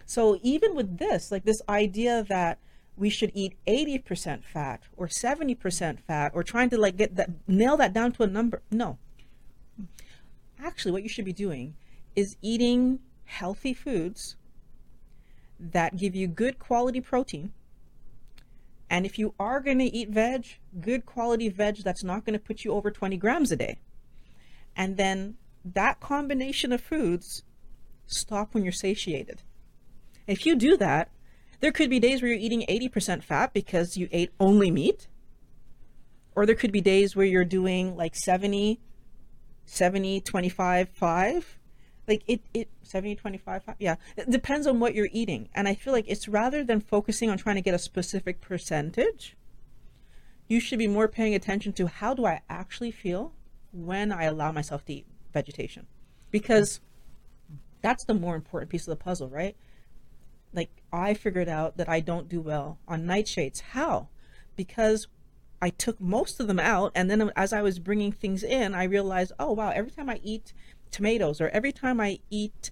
So 0.05 0.37
even 0.43 0.75
with 0.75 0.97
this 0.97 1.31
like 1.31 1.45
this 1.45 1.61
idea 1.69 2.25
that 2.27 2.59
we 2.97 3.09
should 3.09 3.31
eat 3.33 3.57
80% 3.67 4.43
fat 4.43 4.83
or 4.95 5.07
70% 5.07 5.99
fat 5.99 6.31
or 6.33 6.43
trying 6.43 6.69
to 6.69 6.77
like 6.77 6.97
get 6.97 7.15
that 7.15 7.29
nail 7.47 7.77
that 7.77 7.93
down 7.93 8.11
to 8.13 8.23
a 8.23 8.27
number. 8.27 8.61
No. 8.71 8.97
Actually 10.59 10.91
what 10.91 11.03
you 11.03 11.09
should 11.09 11.25
be 11.25 11.33
doing 11.33 11.75
is 12.15 12.37
eating 12.41 12.99
healthy 13.25 13.73
foods 13.73 14.37
that 15.59 15.97
give 15.97 16.15
you 16.15 16.27
good 16.27 16.59
quality 16.59 17.01
protein. 17.01 17.51
And 18.89 19.05
if 19.05 19.17
you 19.17 19.33
are 19.39 19.59
going 19.59 19.79
to 19.79 19.85
eat 19.85 20.09
veg 20.09 20.45
good 20.79 21.05
quality 21.05 21.49
veg 21.49 21.77
that's 21.77 22.03
not 22.03 22.23
going 22.25 22.37
to 22.37 22.45
put 22.45 22.63
you 22.63 22.71
over 22.71 22.91
20 22.91 23.17
grams 23.17 23.51
a 23.51 23.55
day. 23.55 23.79
And 24.75 24.95
then 24.97 25.35
that 25.65 25.99
combination 25.99 26.71
of 26.71 26.81
foods 26.81 27.43
stop 28.05 28.53
when 28.53 28.63
you're 28.63 28.71
satiated. 28.71 29.41
If 30.27 30.45
you 30.45 30.55
do 30.55 30.77
that 30.77 31.09
there 31.65 31.71
could 31.71 31.89
be 31.89 31.99
days 31.99 32.21
where 32.21 32.31
you're 32.31 32.39
eating 32.39 32.63
80% 32.69 33.23
fat 33.23 33.51
because 33.51 33.97
you 33.97 34.07
ate 34.11 34.29
only 34.39 34.69
meat. 34.69 35.07
Or 36.35 36.45
there 36.45 36.53
could 36.53 36.71
be 36.71 36.79
days 36.79 37.15
where 37.15 37.25
you're 37.25 37.43
doing 37.43 37.97
like 37.97 38.15
70, 38.15 38.79
70, 39.65 40.21
25, 40.21 40.89
5. 40.89 41.59
Like 42.07 42.21
it, 42.27 42.41
it 42.53 42.69
70, 42.83 43.15
25, 43.15 43.63
5. 43.63 43.75
Yeah. 43.79 43.95
It 44.15 44.29
depends 44.29 44.67
on 44.67 44.79
what 44.79 44.93
you're 44.93 45.09
eating. 45.11 45.49
And 45.55 45.67
I 45.67 45.73
feel 45.73 45.91
like 45.91 46.05
it's 46.07 46.27
rather 46.27 46.63
than 46.63 46.81
focusing 46.81 47.31
on 47.31 47.39
trying 47.39 47.55
to 47.55 47.63
get 47.63 47.73
a 47.73 47.79
specific 47.79 48.41
percentage, 48.41 49.35
you 50.47 50.59
should 50.59 50.77
be 50.77 50.87
more 50.87 51.07
paying 51.07 51.33
attention 51.33 51.73
to 51.73 51.87
how 51.87 52.13
do 52.13 52.27
I 52.27 52.41
actually 52.47 52.91
feel 52.91 53.33
when 53.71 54.11
I 54.11 54.25
allow 54.25 54.51
myself 54.51 54.85
to 54.85 54.93
eat 54.93 55.07
vegetation. 55.33 55.87
Because 56.29 56.79
that's 57.81 58.05
the 58.05 58.13
more 58.13 58.35
important 58.35 58.69
piece 58.69 58.87
of 58.87 58.95
the 58.95 59.03
puzzle, 59.03 59.29
right? 59.29 59.55
I 60.95 61.13
figured 61.13 61.49
out 61.49 61.77
that 61.77 61.89
I 61.89 61.99
don't 61.99 62.29
do 62.29 62.41
well 62.41 62.79
on 62.87 63.05
nightshades. 63.05 63.61
How? 63.61 64.09
Because 64.55 65.07
I 65.61 65.69
took 65.69 65.99
most 65.99 66.39
of 66.39 66.47
them 66.47 66.59
out, 66.59 66.91
and 66.95 67.09
then 67.09 67.31
as 67.35 67.53
I 67.53 67.61
was 67.61 67.79
bringing 67.79 68.11
things 68.11 68.43
in, 68.43 68.75
I 68.75 68.83
realized, 68.83 69.31
oh 69.39 69.53
wow, 69.53 69.69
every 69.69 69.91
time 69.91 70.09
I 70.09 70.19
eat 70.23 70.53
tomatoes 70.91 71.41
or 71.41 71.49
every 71.49 71.71
time 71.71 71.99
I 71.99 72.19
eat 72.29 72.71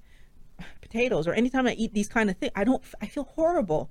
potatoes 0.82 1.28
or 1.28 1.34
anytime 1.34 1.68
I 1.68 1.74
eat 1.74 1.94
these 1.94 2.08
kind 2.08 2.30
of 2.30 2.38
things, 2.38 2.52
I 2.56 2.64
don't, 2.64 2.84
I 3.02 3.08
feel 3.08 3.24
horrible, 3.24 3.90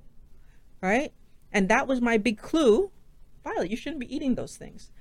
right? 0.81 1.11
And 1.51 1.69
that 1.69 1.87
was 1.87 2.01
my 2.01 2.17
big 2.17 2.39
clue. 2.39 2.91
Violet, 3.43 3.69
you 3.69 3.77
shouldn't 3.77 3.99
be 3.99 4.15
eating 4.15 4.35
those 4.35 4.55
things. 4.55 4.91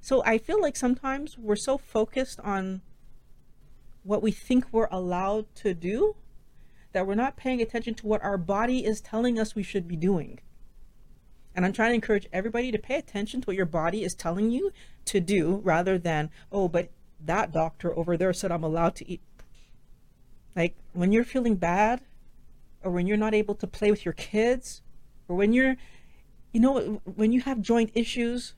So 0.00 0.22
I 0.24 0.38
feel 0.38 0.60
like 0.60 0.76
sometimes 0.76 1.38
we're 1.38 1.56
so 1.56 1.78
focused 1.78 2.40
on 2.40 2.82
what 4.02 4.22
we 4.22 4.30
think 4.30 4.66
we're 4.72 4.88
allowed 4.90 5.54
to 5.56 5.74
do 5.74 6.16
that 6.92 7.06
we're 7.06 7.14
not 7.14 7.36
paying 7.36 7.60
attention 7.60 7.94
to 7.94 8.06
what 8.06 8.22
our 8.22 8.36
body 8.36 8.84
is 8.84 9.00
telling 9.00 9.38
us 9.38 9.54
we 9.54 9.62
should 9.62 9.86
be 9.86 9.96
doing. 9.96 10.40
And 11.54 11.64
I'm 11.64 11.72
trying 11.72 11.90
to 11.90 11.94
encourage 11.94 12.28
everybody 12.32 12.70
to 12.70 12.78
pay 12.78 12.96
attention 12.96 13.40
to 13.40 13.46
what 13.46 13.56
your 13.56 13.66
body 13.66 14.04
is 14.04 14.14
telling 14.14 14.50
you 14.50 14.72
to 15.06 15.20
do 15.20 15.60
rather 15.64 15.98
than, 15.98 16.30
oh, 16.52 16.68
but 16.68 16.90
that 17.24 17.52
doctor 17.52 17.96
over 17.98 18.16
there 18.16 18.32
said 18.32 18.52
I'm 18.52 18.64
allowed 18.64 18.94
to 18.96 19.10
eat. 19.10 19.20
Like 20.56 20.76
when 20.92 21.12
you're 21.12 21.24
feeling 21.24 21.56
bad 21.56 22.02
or 22.82 22.90
when 22.90 23.06
you're 23.06 23.16
not 23.16 23.34
able 23.34 23.54
to 23.56 23.66
play 23.66 23.90
with 23.90 24.04
your 24.04 24.14
kids 24.14 24.82
or 25.28 25.36
when 25.36 25.52
you're, 25.52 25.76
you 26.52 26.60
know, 26.60 27.00
when 27.04 27.32
you 27.32 27.42
have 27.42 27.60
joint 27.60 27.90
issues, 27.94 28.54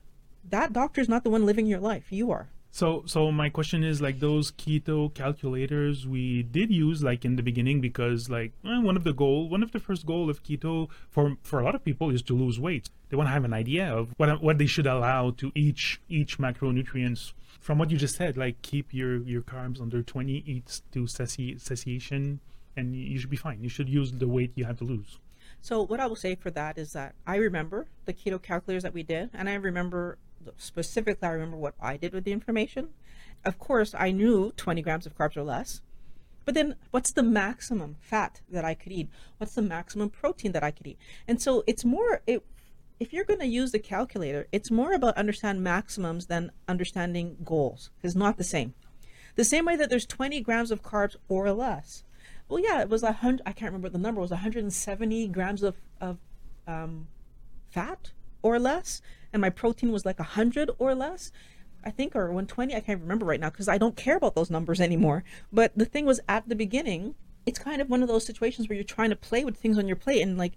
that 0.48 0.72
doctor 0.72 1.00
is 1.00 1.08
not 1.08 1.24
the 1.24 1.30
one 1.30 1.46
living 1.46 1.66
your 1.66 1.80
life. 1.80 2.06
You 2.10 2.30
are. 2.30 2.48
So, 2.74 3.02
so 3.04 3.30
my 3.30 3.50
question 3.50 3.84
is 3.84 4.00
like 4.00 4.18
those 4.18 4.50
keto 4.50 5.12
calculators 5.12 6.06
we 6.06 6.42
did 6.42 6.70
use 6.70 7.02
like 7.02 7.22
in 7.22 7.36
the 7.36 7.42
beginning 7.42 7.82
because 7.82 8.30
like 8.30 8.52
eh, 8.64 8.80
one 8.80 8.96
of 8.96 9.04
the 9.04 9.12
goal, 9.12 9.50
one 9.50 9.62
of 9.62 9.72
the 9.72 9.78
first 9.78 10.06
goal 10.06 10.30
of 10.30 10.42
keto 10.42 10.88
for 11.10 11.36
for 11.42 11.60
a 11.60 11.64
lot 11.64 11.74
of 11.74 11.84
people 11.84 12.08
is 12.08 12.22
to 12.22 12.34
lose 12.34 12.58
weight. 12.58 12.88
They 13.10 13.16
want 13.18 13.28
to 13.28 13.32
have 13.32 13.44
an 13.44 13.52
idea 13.52 13.94
of 13.94 14.14
what 14.16 14.42
what 14.42 14.56
they 14.56 14.64
should 14.64 14.86
allow 14.86 15.32
to 15.32 15.52
each 15.54 16.00
each 16.08 16.38
macronutrients. 16.38 17.34
From 17.60 17.78
what 17.78 17.90
you 17.90 17.98
just 17.98 18.16
said, 18.16 18.38
like 18.38 18.62
keep 18.62 18.94
your 18.94 19.18
your 19.18 19.42
carbs 19.42 19.78
under 19.78 20.02
20, 20.02 20.42
eat 20.46 20.80
to 20.92 21.06
sati- 21.06 21.58
satiation, 21.58 22.40
and 22.74 22.96
you 22.96 23.18
should 23.18 23.28
be 23.28 23.36
fine. 23.36 23.62
You 23.62 23.68
should 23.68 23.90
use 23.90 24.12
the 24.12 24.26
weight 24.26 24.52
you 24.54 24.64
have 24.64 24.78
to 24.78 24.84
lose. 24.84 25.18
So 25.60 25.82
what 25.82 26.00
I 26.00 26.06
will 26.06 26.16
say 26.16 26.36
for 26.36 26.50
that 26.52 26.78
is 26.78 26.94
that 26.94 27.14
I 27.26 27.36
remember 27.36 27.86
the 28.06 28.14
keto 28.14 28.40
calculators 28.40 28.82
that 28.82 28.94
we 28.94 29.02
did, 29.02 29.28
and 29.34 29.48
I 29.50 29.54
remember 29.56 30.16
specifically, 30.56 31.28
I 31.28 31.32
remember 31.32 31.56
what 31.56 31.74
I 31.80 31.96
did 31.96 32.12
with 32.12 32.24
the 32.24 32.32
information. 32.32 32.90
Of 33.44 33.58
course, 33.58 33.94
I 33.98 34.10
knew 34.10 34.52
20 34.56 34.82
grams 34.82 35.06
of 35.06 35.16
carbs 35.16 35.36
or 35.36 35.42
less. 35.42 35.80
But 36.44 36.54
then, 36.54 36.76
what's 36.90 37.12
the 37.12 37.22
maximum 37.22 37.96
fat 38.00 38.40
that 38.50 38.64
I 38.64 38.74
could 38.74 38.92
eat? 38.92 39.08
What's 39.38 39.54
the 39.54 39.62
maximum 39.62 40.10
protein 40.10 40.52
that 40.52 40.64
I 40.64 40.70
could 40.70 40.86
eat? 40.86 40.98
And 41.28 41.40
so, 41.40 41.62
it's 41.66 41.84
more. 41.84 42.22
It, 42.26 42.44
if 42.98 43.12
you're 43.12 43.24
going 43.24 43.40
to 43.40 43.46
use 43.46 43.72
the 43.72 43.78
calculator, 43.78 44.46
it's 44.52 44.70
more 44.70 44.92
about 44.92 45.16
understand 45.16 45.62
maximums 45.62 46.26
than 46.26 46.52
understanding 46.68 47.36
goals. 47.44 47.90
It's 48.02 48.14
not 48.14 48.36
the 48.36 48.44
same. 48.44 48.74
The 49.34 49.44
same 49.44 49.64
way 49.64 49.76
that 49.76 49.90
there's 49.90 50.06
20 50.06 50.40
grams 50.40 50.70
of 50.70 50.82
carbs 50.82 51.16
or 51.28 51.50
less. 51.52 52.04
Well, 52.48 52.60
yeah, 52.60 52.80
it 52.82 52.88
was 52.88 53.02
a 53.02 53.12
hundred. 53.12 53.42
I 53.46 53.52
can't 53.52 53.70
remember 53.70 53.86
what 53.86 53.92
the 53.92 53.98
number. 53.98 54.20
Was 54.20 54.30
170 54.30 55.28
grams 55.28 55.62
of 55.62 55.76
of 56.00 56.18
um, 56.66 57.08
fat 57.70 58.12
or 58.42 58.58
less 58.58 59.00
and 59.32 59.40
my 59.40 59.50
protein 59.50 59.92
was 59.92 60.04
like 60.04 60.18
100 60.18 60.70
or 60.78 60.94
less 60.94 61.32
i 61.84 61.90
think 61.90 62.14
or 62.14 62.26
120 62.26 62.74
i 62.74 62.80
can't 62.80 63.00
remember 63.00 63.24
right 63.24 63.40
now 63.40 63.50
because 63.50 63.68
i 63.68 63.78
don't 63.78 63.96
care 63.96 64.16
about 64.16 64.34
those 64.34 64.50
numbers 64.50 64.80
anymore. 64.80 65.24
But 65.52 65.72
the 65.76 65.84
thing 65.84 66.06
was 66.06 66.20
at 66.28 66.48
the 66.48 66.54
beginning 66.54 67.14
it's 67.44 67.58
kind 67.58 67.82
of 67.82 67.90
one 67.90 68.02
of 68.02 68.08
those 68.08 68.24
situations 68.24 68.68
where 68.68 68.76
you're 68.76 68.84
trying 68.84 69.10
to 69.10 69.16
play 69.16 69.44
with 69.44 69.56
things 69.56 69.76
on 69.78 69.88
your 69.88 69.96
plate 69.96 70.22
and 70.22 70.38
like 70.38 70.52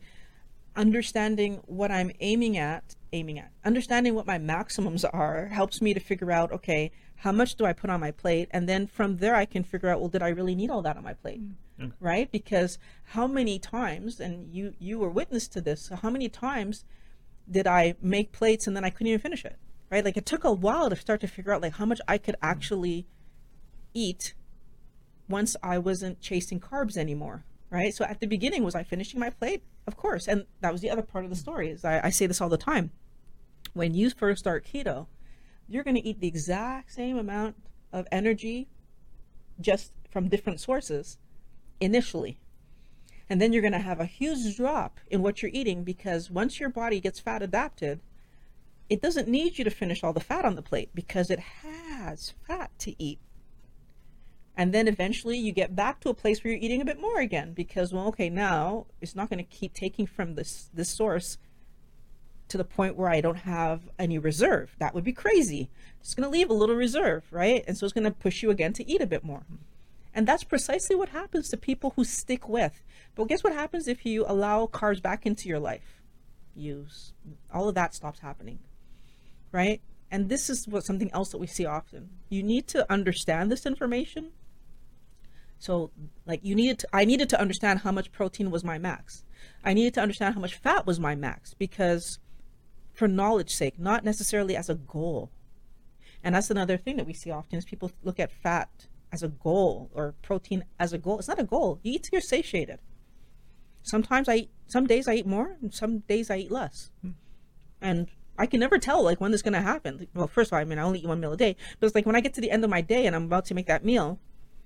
understanding 0.75 1.61
what 1.65 1.89
i'm 1.89 2.11
aiming 2.19 2.57
at 2.57 2.95
aiming 3.13 3.39
at 3.39 3.51
understanding 3.63 4.13
what 4.13 4.27
my 4.27 4.37
maximums 4.37 5.05
are 5.05 5.47
helps 5.47 5.81
me 5.81 5.93
to 5.93 5.99
figure 5.99 6.31
out 6.31 6.51
okay 6.51 6.91
how 7.17 7.31
much 7.31 7.55
do 7.55 7.65
i 7.65 7.73
put 7.73 7.89
on 7.89 7.99
my 7.99 8.11
plate? 8.11 8.49
And 8.51 8.67
then 8.67 8.87
from 8.87 9.17
there 9.17 9.35
i 9.35 9.45
can 9.45 9.63
figure 9.63 9.89
out 9.89 9.99
well 9.99 10.09
did 10.09 10.21
i 10.21 10.29
really 10.29 10.55
need 10.55 10.69
all 10.69 10.81
that 10.81 10.97
on 10.97 11.03
my 11.03 11.13
plate? 11.13 11.41
Okay. 11.81 11.91
right? 11.99 12.31
Because 12.31 12.77
how 13.03 13.27
many 13.27 13.59
times 13.59 14.19
and 14.19 14.53
you 14.53 14.73
you 14.79 14.99
were 14.99 15.09
witness 15.09 15.47
to 15.49 15.61
this 15.61 15.91
how 16.01 16.09
many 16.09 16.29
times 16.29 16.85
did 17.49 17.67
I 17.67 17.95
make 18.01 18.31
plates 18.31 18.67
and 18.67 18.75
then 18.75 18.83
I 18.83 18.89
couldn't 18.89 19.07
even 19.07 19.19
finish 19.19 19.45
it, 19.45 19.57
right? 19.89 20.03
Like 20.03 20.17
it 20.17 20.25
took 20.25 20.43
a 20.43 20.51
while 20.51 20.89
to 20.89 20.95
start 20.95 21.21
to 21.21 21.27
figure 21.27 21.53
out 21.53 21.61
like 21.61 21.75
how 21.75 21.85
much 21.85 22.01
I 22.07 22.17
could 22.17 22.35
actually 22.41 23.07
eat 23.93 24.33
once 25.27 25.55
I 25.63 25.77
wasn't 25.77 26.21
chasing 26.21 26.59
carbs 26.59 26.97
anymore, 26.97 27.45
right? 27.69 27.93
So 27.93 28.05
at 28.05 28.19
the 28.19 28.27
beginning, 28.27 28.63
was 28.63 28.75
I 28.75 28.83
finishing 28.83 29.19
my 29.19 29.29
plate? 29.29 29.63
Of 29.87 29.95
course, 29.95 30.27
and 30.27 30.45
that 30.61 30.71
was 30.71 30.81
the 30.81 30.89
other 30.89 31.01
part 31.01 31.23
of 31.23 31.29
the 31.29 31.35
story. 31.35 31.69
Is 31.69 31.85
I, 31.85 32.01
I 32.05 32.09
say 32.09 32.25
this 32.27 32.41
all 32.41 32.49
the 32.49 32.57
time. 32.57 32.91
When 33.73 33.93
you 33.93 34.09
first 34.09 34.39
start 34.39 34.65
keto, 34.65 35.07
you're 35.67 35.83
going 35.83 35.95
to 35.95 36.07
eat 36.07 36.19
the 36.19 36.27
exact 36.27 36.93
same 36.93 37.17
amount 37.17 37.55
of 37.91 38.07
energy, 38.11 38.67
just 39.59 39.91
from 40.09 40.29
different 40.29 40.59
sources, 40.59 41.17
initially. 41.79 42.39
And 43.29 43.41
then 43.41 43.53
you're 43.53 43.61
going 43.61 43.71
to 43.73 43.79
have 43.79 43.99
a 43.99 44.05
huge 44.05 44.55
drop 44.55 44.99
in 45.09 45.21
what 45.21 45.41
you're 45.41 45.51
eating 45.53 45.83
because 45.83 46.29
once 46.29 46.59
your 46.59 46.69
body 46.69 46.99
gets 46.99 47.19
fat 47.19 47.41
adapted, 47.41 48.01
it 48.89 49.01
doesn't 49.01 49.27
need 49.27 49.57
you 49.57 49.63
to 49.63 49.71
finish 49.71 50.03
all 50.03 50.13
the 50.13 50.19
fat 50.19 50.45
on 50.45 50.55
the 50.55 50.61
plate 50.61 50.89
because 50.93 51.31
it 51.31 51.39
has 51.39 52.33
fat 52.47 52.71
to 52.79 53.01
eat. 53.01 53.19
And 54.57 54.73
then 54.73 54.87
eventually 54.87 55.37
you 55.37 55.51
get 55.51 55.75
back 55.75 55.99
to 56.01 56.09
a 56.09 56.13
place 56.13 56.43
where 56.43 56.53
you're 56.53 56.61
eating 56.61 56.81
a 56.81 56.85
bit 56.85 57.01
more 57.01 57.19
again 57.19 57.53
because 57.53 57.91
well 57.91 58.07
okay 58.07 58.29
now 58.29 58.85
it's 59.01 59.15
not 59.15 59.29
going 59.29 59.43
to 59.43 59.43
keep 59.43 59.73
taking 59.73 60.05
from 60.05 60.35
this 60.35 60.69
this 60.73 60.89
source 60.89 61.37
to 62.47 62.57
the 62.57 62.63
point 62.63 62.95
where 62.95 63.09
I 63.09 63.21
don't 63.21 63.37
have 63.37 63.89
any 63.97 64.17
reserve. 64.17 64.75
That 64.79 64.93
would 64.93 65.03
be 65.03 65.11
crazy. 65.11 65.69
It's 65.99 66.13
going 66.13 66.25
to 66.25 66.29
leave 66.29 66.49
a 66.49 66.53
little 66.53 66.75
reserve, 66.75 67.23
right? 67.31 67.63
And 67.67 67.75
so 67.75 67.85
it's 67.85 67.93
going 67.93 68.03
to 68.03 68.11
push 68.11 68.43
you 68.43 68.51
again 68.51 68.71
to 68.73 68.89
eat 68.89 69.01
a 69.01 69.07
bit 69.07 69.23
more. 69.23 69.43
And 70.15 70.25
that's 70.25 70.45
precisely 70.45 70.95
what 70.95 71.09
happens 71.09 71.49
to 71.49 71.57
people 71.57 71.91
who 71.97 72.05
stick 72.05 72.47
with. 72.47 72.81
But 73.15 73.25
guess 73.25 73.43
what 73.43 73.51
happens 73.51 73.89
if 73.89 74.05
you 74.05 74.23
allow 74.25 74.65
carbs 74.65 75.01
back 75.01 75.25
into 75.25 75.49
your 75.49 75.59
life? 75.59 76.01
Use 76.55 77.11
all 77.53 77.67
of 77.67 77.75
that 77.75 77.93
stops 77.93 78.19
happening. 78.19 78.59
Right? 79.51 79.81
And 80.09 80.29
this 80.29 80.49
is 80.49 80.69
what 80.69 80.85
something 80.85 81.11
else 81.11 81.29
that 81.31 81.37
we 81.37 81.47
see 81.47 81.65
often. 81.65 82.11
You 82.29 82.43
need 82.43 82.65
to 82.69 82.89
understand 82.91 83.51
this 83.51 83.65
information. 83.65 84.31
So 85.59 85.91
like 86.25 86.39
you 86.43 86.55
needed 86.55 86.79
to, 86.79 86.87
I 86.93 87.03
needed 87.03 87.27
to 87.29 87.39
understand 87.39 87.79
how 87.79 87.91
much 87.91 88.13
protein 88.13 88.51
was 88.51 88.63
my 88.63 88.77
max. 88.77 89.25
I 89.65 89.73
needed 89.73 89.95
to 89.95 90.01
understand 90.01 90.33
how 90.33 90.39
much 90.39 90.55
fat 90.55 90.85
was 90.85 90.97
my 90.97 91.15
max 91.15 91.53
because 91.53 92.19
for 92.93 93.09
knowledge 93.09 93.53
sake, 93.53 93.77
not 93.77 94.05
necessarily 94.05 94.55
as 94.55 94.69
a 94.69 94.75
goal. 94.75 95.29
And 96.23 96.35
that's 96.35 96.49
another 96.49 96.77
thing 96.77 96.95
that 96.95 97.05
we 97.05 97.13
see 97.13 97.31
often 97.31 97.57
is 97.57 97.65
people 97.65 97.91
look 98.01 98.19
at 98.19 98.31
fat 98.31 98.87
as 99.11 99.23
a 99.23 99.27
goal 99.27 99.89
or 99.93 100.13
protein 100.21 100.65
as 100.79 100.93
a 100.93 100.97
goal. 100.97 101.19
It's 101.19 101.27
not 101.27 101.39
a 101.39 101.43
goal. 101.43 101.79
You 101.83 101.93
eat 101.93 102.03
till 102.03 102.17
you're 102.17 102.21
satiated. 102.21 102.79
Sometimes 103.83 104.27
I 104.27 104.35
eat, 104.35 104.51
some 104.67 104.87
days 104.87 105.07
I 105.07 105.15
eat 105.15 105.27
more, 105.27 105.57
and 105.61 105.73
some 105.73 105.99
days 105.99 106.29
I 106.29 106.37
eat 106.37 106.51
less. 106.51 106.89
Hmm. 107.01 107.11
And 107.81 108.07
I 108.37 108.45
can 108.45 108.59
never 108.59 108.77
tell 108.77 109.03
like 109.03 109.21
when 109.21 109.31
this 109.31 109.39
is 109.39 109.43
gonna 109.43 109.61
happen. 109.61 110.07
Well, 110.13 110.27
first 110.27 110.49
of 110.49 110.53
all, 110.53 110.59
I 110.59 110.65
mean 110.65 110.79
I 110.79 110.83
only 110.83 110.99
eat 110.99 111.07
one 111.07 111.19
meal 111.19 111.33
a 111.33 111.37
day, 111.37 111.55
but 111.79 111.85
it's 111.85 111.95
like 111.95 112.05
when 112.05 112.15
I 112.15 112.21
get 112.21 112.33
to 112.33 112.41
the 112.41 112.51
end 112.51 112.63
of 112.63 112.69
my 112.69 112.81
day 112.81 113.05
and 113.05 113.15
I'm 113.15 113.25
about 113.25 113.45
to 113.45 113.53
make 113.53 113.67
that 113.67 113.85
meal, 113.85 114.19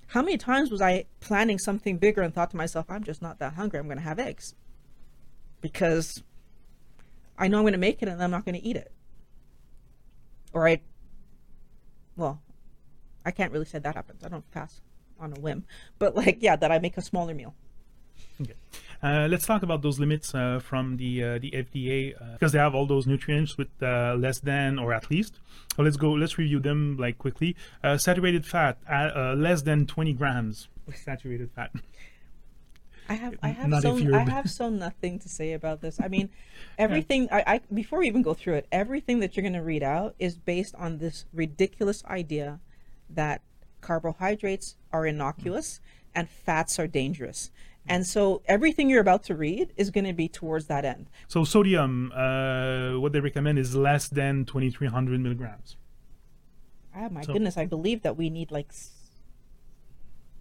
how 0.07 0.21
many 0.21 0.37
times 0.37 0.71
was 0.71 0.81
I 0.81 1.05
planning 1.19 1.59
something 1.59 1.97
bigger 1.97 2.21
and 2.21 2.33
thought 2.33 2.49
to 2.51 2.57
myself, 2.57 2.87
I'm 2.89 3.03
just 3.03 3.21
not 3.21 3.37
that 3.39 3.53
hungry. 3.53 3.79
I'm 3.79 3.87
gonna 3.87 4.01
have 4.01 4.19
eggs 4.19 4.55
because 5.61 6.23
I 7.37 7.47
know 7.47 7.59
I'm 7.59 7.65
gonna 7.65 7.77
make 7.77 8.01
it 8.01 8.07
and 8.07 8.21
I'm 8.23 8.31
not 8.31 8.45
gonna 8.45 8.59
eat 8.61 8.75
it. 8.75 8.91
Or 10.51 10.67
I, 10.67 10.81
well, 12.15 12.41
I 13.25 13.31
can't 13.31 13.51
really 13.51 13.65
say 13.65 13.79
that 13.79 13.95
happens. 13.95 14.23
I 14.23 14.29
don't 14.29 14.49
pass 14.51 14.81
on 15.19 15.33
a 15.35 15.39
whim, 15.39 15.65
but 15.97 16.15
like 16.15 16.37
yeah, 16.41 16.55
that 16.55 16.71
I 16.71 16.79
make 16.79 16.97
a 16.97 17.01
smaller 17.01 17.33
meal. 17.33 17.53
Okay. 18.41 18.53
Uh, 19.01 19.27
let's 19.29 19.45
talk 19.45 19.63
about 19.63 19.81
those 19.81 19.99
limits 19.99 20.35
uh, 20.35 20.59
from 20.59 20.97
the 20.97 21.23
uh, 21.23 21.39
the 21.39 21.51
FDA 21.51 22.13
because 22.33 22.51
uh, 22.51 22.57
they 22.57 22.59
have 22.59 22.75
all 22.75 22.85
those 22.85 23.07
nutrients 23.07 23.57
with 23.57 23.69
uh, 23.81 24.15
less 24.17 24.39
than 24.39 24.77
or 24.77 24.93
at 24.93 25.09
least. 25.09 25.39
So 25.75 25.83
let's 25.83 25.97
go. 25.97 26.11
Let's 26.11 26.37
review 26.37 26.59
them 26.59 26.97
like 26.97 27.17
quickly. 27.17 27.55
Uh, 27.83 27.97
saturated 27.97 28.45
fat 28.45 28.77
less 29.37 29.61
than 29.61 29.85
20 29.85 30.13
grams 30.13 30.67
of 30.87 30.95
saturated 30.97 31.49
fat. 31.51 31.71
I 33.07 33.13
have 33.13 33.37
I 33.41 33.49
have 33.49 33.69
Not 33.69 33.81
so 33.81 33.97
I 34.13 34.29
have 34.29 34.49
so 34.49 34.69
nothing 34.69 35.17
to 35.19 35.29
say 35.29 35.53
about 35.53 35.81
this. 35.81 35.99
I 35.99 36.07
mean, 36.15 36.29
everything 36.77 37.29
I, 37.31 37.43
I 37.47 37.61
before 37.73 37.99
we 37.99 38.07
even 38.07 38.21
go 38.21 38.33
through 38.33 38.55
it, 38.55 38.67
everything 38.71 39.19
that 39.21 39.35
you're 39.35 39.43
going 39.43 39.53
to 39.53 39.63
read 39.63 39.83
out 39.83 40.13
is 40.19 40.37
based 40.37 40.75
on 40.75 40.97
this 40.97 41.25
ridiculous 41.33 42.03
idea 42.05 42.59
that 43.09 43.41
carbohydrates 43.81 44.75
are 44.91 45.05
innocuous 45.05 45.79
and 46.13 46.29
fats 46.29 46.79
are 46.79 46.87
dangerous. 46.87 47.51
And 47.87 48.05
so 48.05 48.41
everything 48.45 48.89
you're 48.89 49.01
about 49.01 49.23
to 49.23 49.35
read 49.35 49.73
is 49.75 49.89
going 49.89 50.05
to 50.05 50.13
be 50.13 50.27
towards 50.27 50.67
that 50.67 50.85
end. 50.85 51.09
So 51.27 51.43
sodium, 51.43 52.11
uh, 52.13 52.99
what 52.99 53.13
they 53.13 53.19
recommend 53.19 53.57
is 53.57 53.75
less 53.75 54.07
than 54.07 54.45
2,300 54.45 55.19
milligrams. 55.19 55.75
Ah, 56.95 57.09
my 57.09 57.21
so, 57.21 57.33
goodness! 57.33 57.57
I 57.57 57.65
believe 57.65 58.01
that 58.01 58.17
we 58.17 58.29
need 58.29 58.51
like 58.51 58.71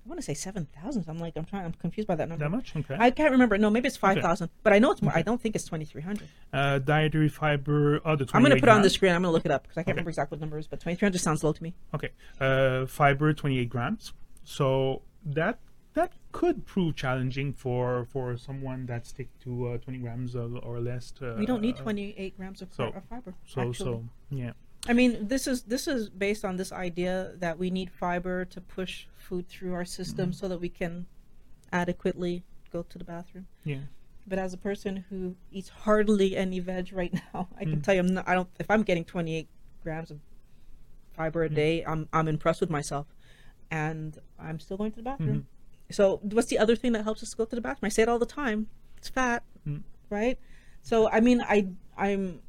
want 0.08 0.18
to 0.20 0.24
say 0.24 0.34
seven 0.34 0.66
thousand. 0.66 1.04
I'm 1.08 1.18
like, 1.18 1.36
I'm 1.36 1.44
trying. 1.44 1.64
I'm 1.64 1.72
confused 1.72 2.08
by 2.08 2.16
that 2.16 2.28
number. 2.28 2.44
That 2.44 2.50
much? 2.50 2.74
Okay. 2.74 2.96
I 2.98 3.10
can't 3.10 3.30
remember. 3.32 3.58
No, 3.58 3.70
maybe 3.70 3.88
it's 3.88 3.96
five 3.96 4.20
thousand. 4.20 4.46
Okay. 4.46 4.52
But 4.62 4.72
I 4.72 4.78
know 4.78 4.90
it's 4.92 5.02
more. 5.02 5.12
Okay. 5.12 5.20
I 5.20 5.22
don't 5.22 5.40
think 5.40 5.54
it's 5.54 5.64
twenty 5.64 5.84
three 5.84 6.02
hundred. 6.02 6.28
Uh, 6.52 6.78
dietary 6.78 7.28
fiber. 7.28 8.00
Oh, 8.04 8.16
the 8.16 8.28
I'm 8.32 8.42
going 8.42 8.54
to 8.54 8.60
put 8.60 8.68
it 8.68 8.72
on 8.72 8.82
the 8.82 8.90
screen. 8.90 9.12
I'm 9.12 9.22
going 9.22 9.30
to 9.30 9.34
look 9.34 9.44
it 9.44 9.50
up 9.50 9.62
because 9.62 9.76
I 9.76 9.82
can't 9.82 9.88
okay. 9.88 9.92
remember 9.92 10.10
exactly 10.10 10.36
what 10.36 10.40
number 10.40 10.58
is. 10.58 10.66
But 10.66 10.80
twenty 10.80 10.96
three 10.96 11.06
hundred 11.06 11.20
sounds 11.20 11.44
low 11.44 11.52
to 11.52 11.62
me. 11.62 11.74
Okay. 11.94 12.10
Uh, 12.40 12.86
fiber 12.86 13.32
twenty 13.32 13.58
eight 13.58 13.70
grams. 13.70 14.12
So 14.44 15.02
that 15.24 15.58
that 15.94 16.12
could 16.32 16.64
prove 16.64 16.94
challenging 16.94 17.52
for 17.52 18.06
for 18.12 18.36
someone 18.36 18.86
that 18.86 19.06
stick 19.06 19.28
to 19.40 19.70
uh, 19.70 19.78
20 19.78 19.98
grams 19.98 20.34
of, 20.34 20.56
or 20.62 20.80
less. 20.80 21.10
To, 21.12 21.34
we 21.38 21.46
don't 21.46 21.60
need 21.60 21.76
28 21.76 22.36
grams 22.36 22.62
of, 22.62 22.72
so, 22.72 22.92
fiber. 23.10 23.34
So 23.46 23.60
actually. 23.62 23.74
so 23.74 24.04
yeah. 24.30 24.52
I 24.86 24.92
mean, 24.92 25.28
this 25.28 25.46
is 25.46 25.62
this 25.62 25.88
is 25.88 26.08
based 26.08 26.44
on 26.44 26.56
this 26.56 26.72
idea 26.72 27.32
that 27.38 27.58
we 27.58 27.70
need 27.70 27.90
fiber 27.90 28.44
to 28.46 28.60
push 28.60 29.06
food 29.14 29.48
through 29.48 29.74
our 29.74 29.84
system 29.84 30.30
mm-hmm. 30.30 30.32
so 30.32 30.48
that 30.48 30.60
we 30.60 30.68
can 30.68 31.06
adequately 31.72 32.44
go 32.72 32.82
to 32.82 32.98
the 32.98 33.04
bathroom. 33.04 33.46
Yeah. 33.64 33.80
But 34.26 34.38
as 34.38 34.52
a 34.52 34.58
person 34.58 35.04
who 35.08 35.36
eats 35.50 35.68
hardly 35.68 36.36
any 36.36 36.60
veg 36.60 36.92
right 36.92 37.12
now, 37.34 37.48
I 37.58 37.64
mm. 37.64 37.70
can 37.70 37.80
tell 37.82 37.94
you, 37.94 38.00
I'm 38.00 38.14
not, 38.14 38.28
I 38.28 38.34
don't. 38.34 38.48
If 38.58 38.70
I'm 38.70 38.82
getting 38.82 39.04
28 39.04 39.48
grams 39.82 40.10
of 40.10 40.20
fiber 41.12 41.44
a 41.44 41.48
mm. 41.48 41.54
day, 41.54 41.84
I'm 41.84 42.08
I'm 42.12 42.28
impressed 42.28 42.60
with 42.60 42.70
myself, 42.70 43.06
and 43.70 44.18
I'm 44.38 44.60
still 44.60 44.76
going 44.76 44.92
to 44.92 44.96
the 44.96 45.02
bathroom. 45.02 45.28
Mm-hmm. 45.30 45.92
So, 45.92 46.20
what's 46.22 46.48
the 46.48 46.58
other 46.58 46.76
thing 46.76 46.92
that 46.92 47.04
helps 47.04 47.22
us 47.22 47.34
go 47.34 47.44
to 47.44 47.56
the 47.56 47.62
bathroom? 47.62 47.86
I 47.86 47.88
say 47.88 48.02
it 48.02 48.08
all 48.08 48.18
the 48.18 48.26
time. 48.26 48.68
It's 48.98 49.08
fat, 49.08 49.42
mm. 49.66 49.82
right? 50.10 50.38
So, 50.82 51.08
I 51.10 51.20
mean, 51.20 51.40
I 51.40 51.68
I'm 51.96 52.40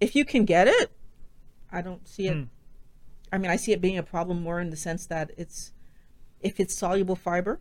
if 0.00 0.16
you 0.16 0.24
can 0.24 0.44
get 0.44 0.66
it, 0.66 0.90
I 1.70 1.82
don't 1.82 2.06
see 2.08 2.28
it. 2.28 2.36
Mm. 2.36 2.48
I 3.32 3.38
mean, 3.38 3.50
I 3.50 3.56
see 3.56 3.72
it 3.72 3.80
being 3.80 3.98
a 3.98 4.02
problem 4.02 4.42
more 4.42 4.60
in 4.60 4.70
the 4.70 4.76
sense 4.76 5.06
that 5.06 5.30
it's 5.36 5.72
if 6.40 6.58
it's 6.58 6.74
soluble 6.74 7.16
fiber 7.16 7.60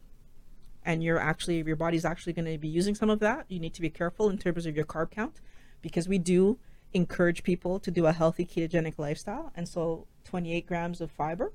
and 0.83 1.03
you're 1.03 1.19
actually 1.19 1.61
your 1.61 1.75
body's 1.75 2.05
actually 2.05 2.33
going 2.33 2.45
to 2.45 2.57
be 2.57 2.67
using 2.67 2.95
some 2.95 3.09
of 3.09 3.19
that, 3.19 3.45
you 3.49 3.59
need 3.59 3.73
to 3.75 3.81
be 3.81 3.89
careful 3.89 4.29
in 4.29 4.37
terms 4.37 4.65
of 4.65 4.75
your 4.75 4.85
carb 4.85 5.11
count 5.11 5.41
because 5.81 6.07
we 6.07 6.17
do 6.17 6.57
encourage 6.93 7.43
people 7.43 7.79
to 7.79 7.91
do 7.91 8.05
a 8.05 8.13
healthy 8.13 8.45
ketogenic 8.45 8.97
lifestyle, 8.97 9.51
and 9.55 9.67
so 9.67 10.07
28 10.25 10.65
grams 10.65 11.01
of 11.01 11.11
fiber 11.11 11.51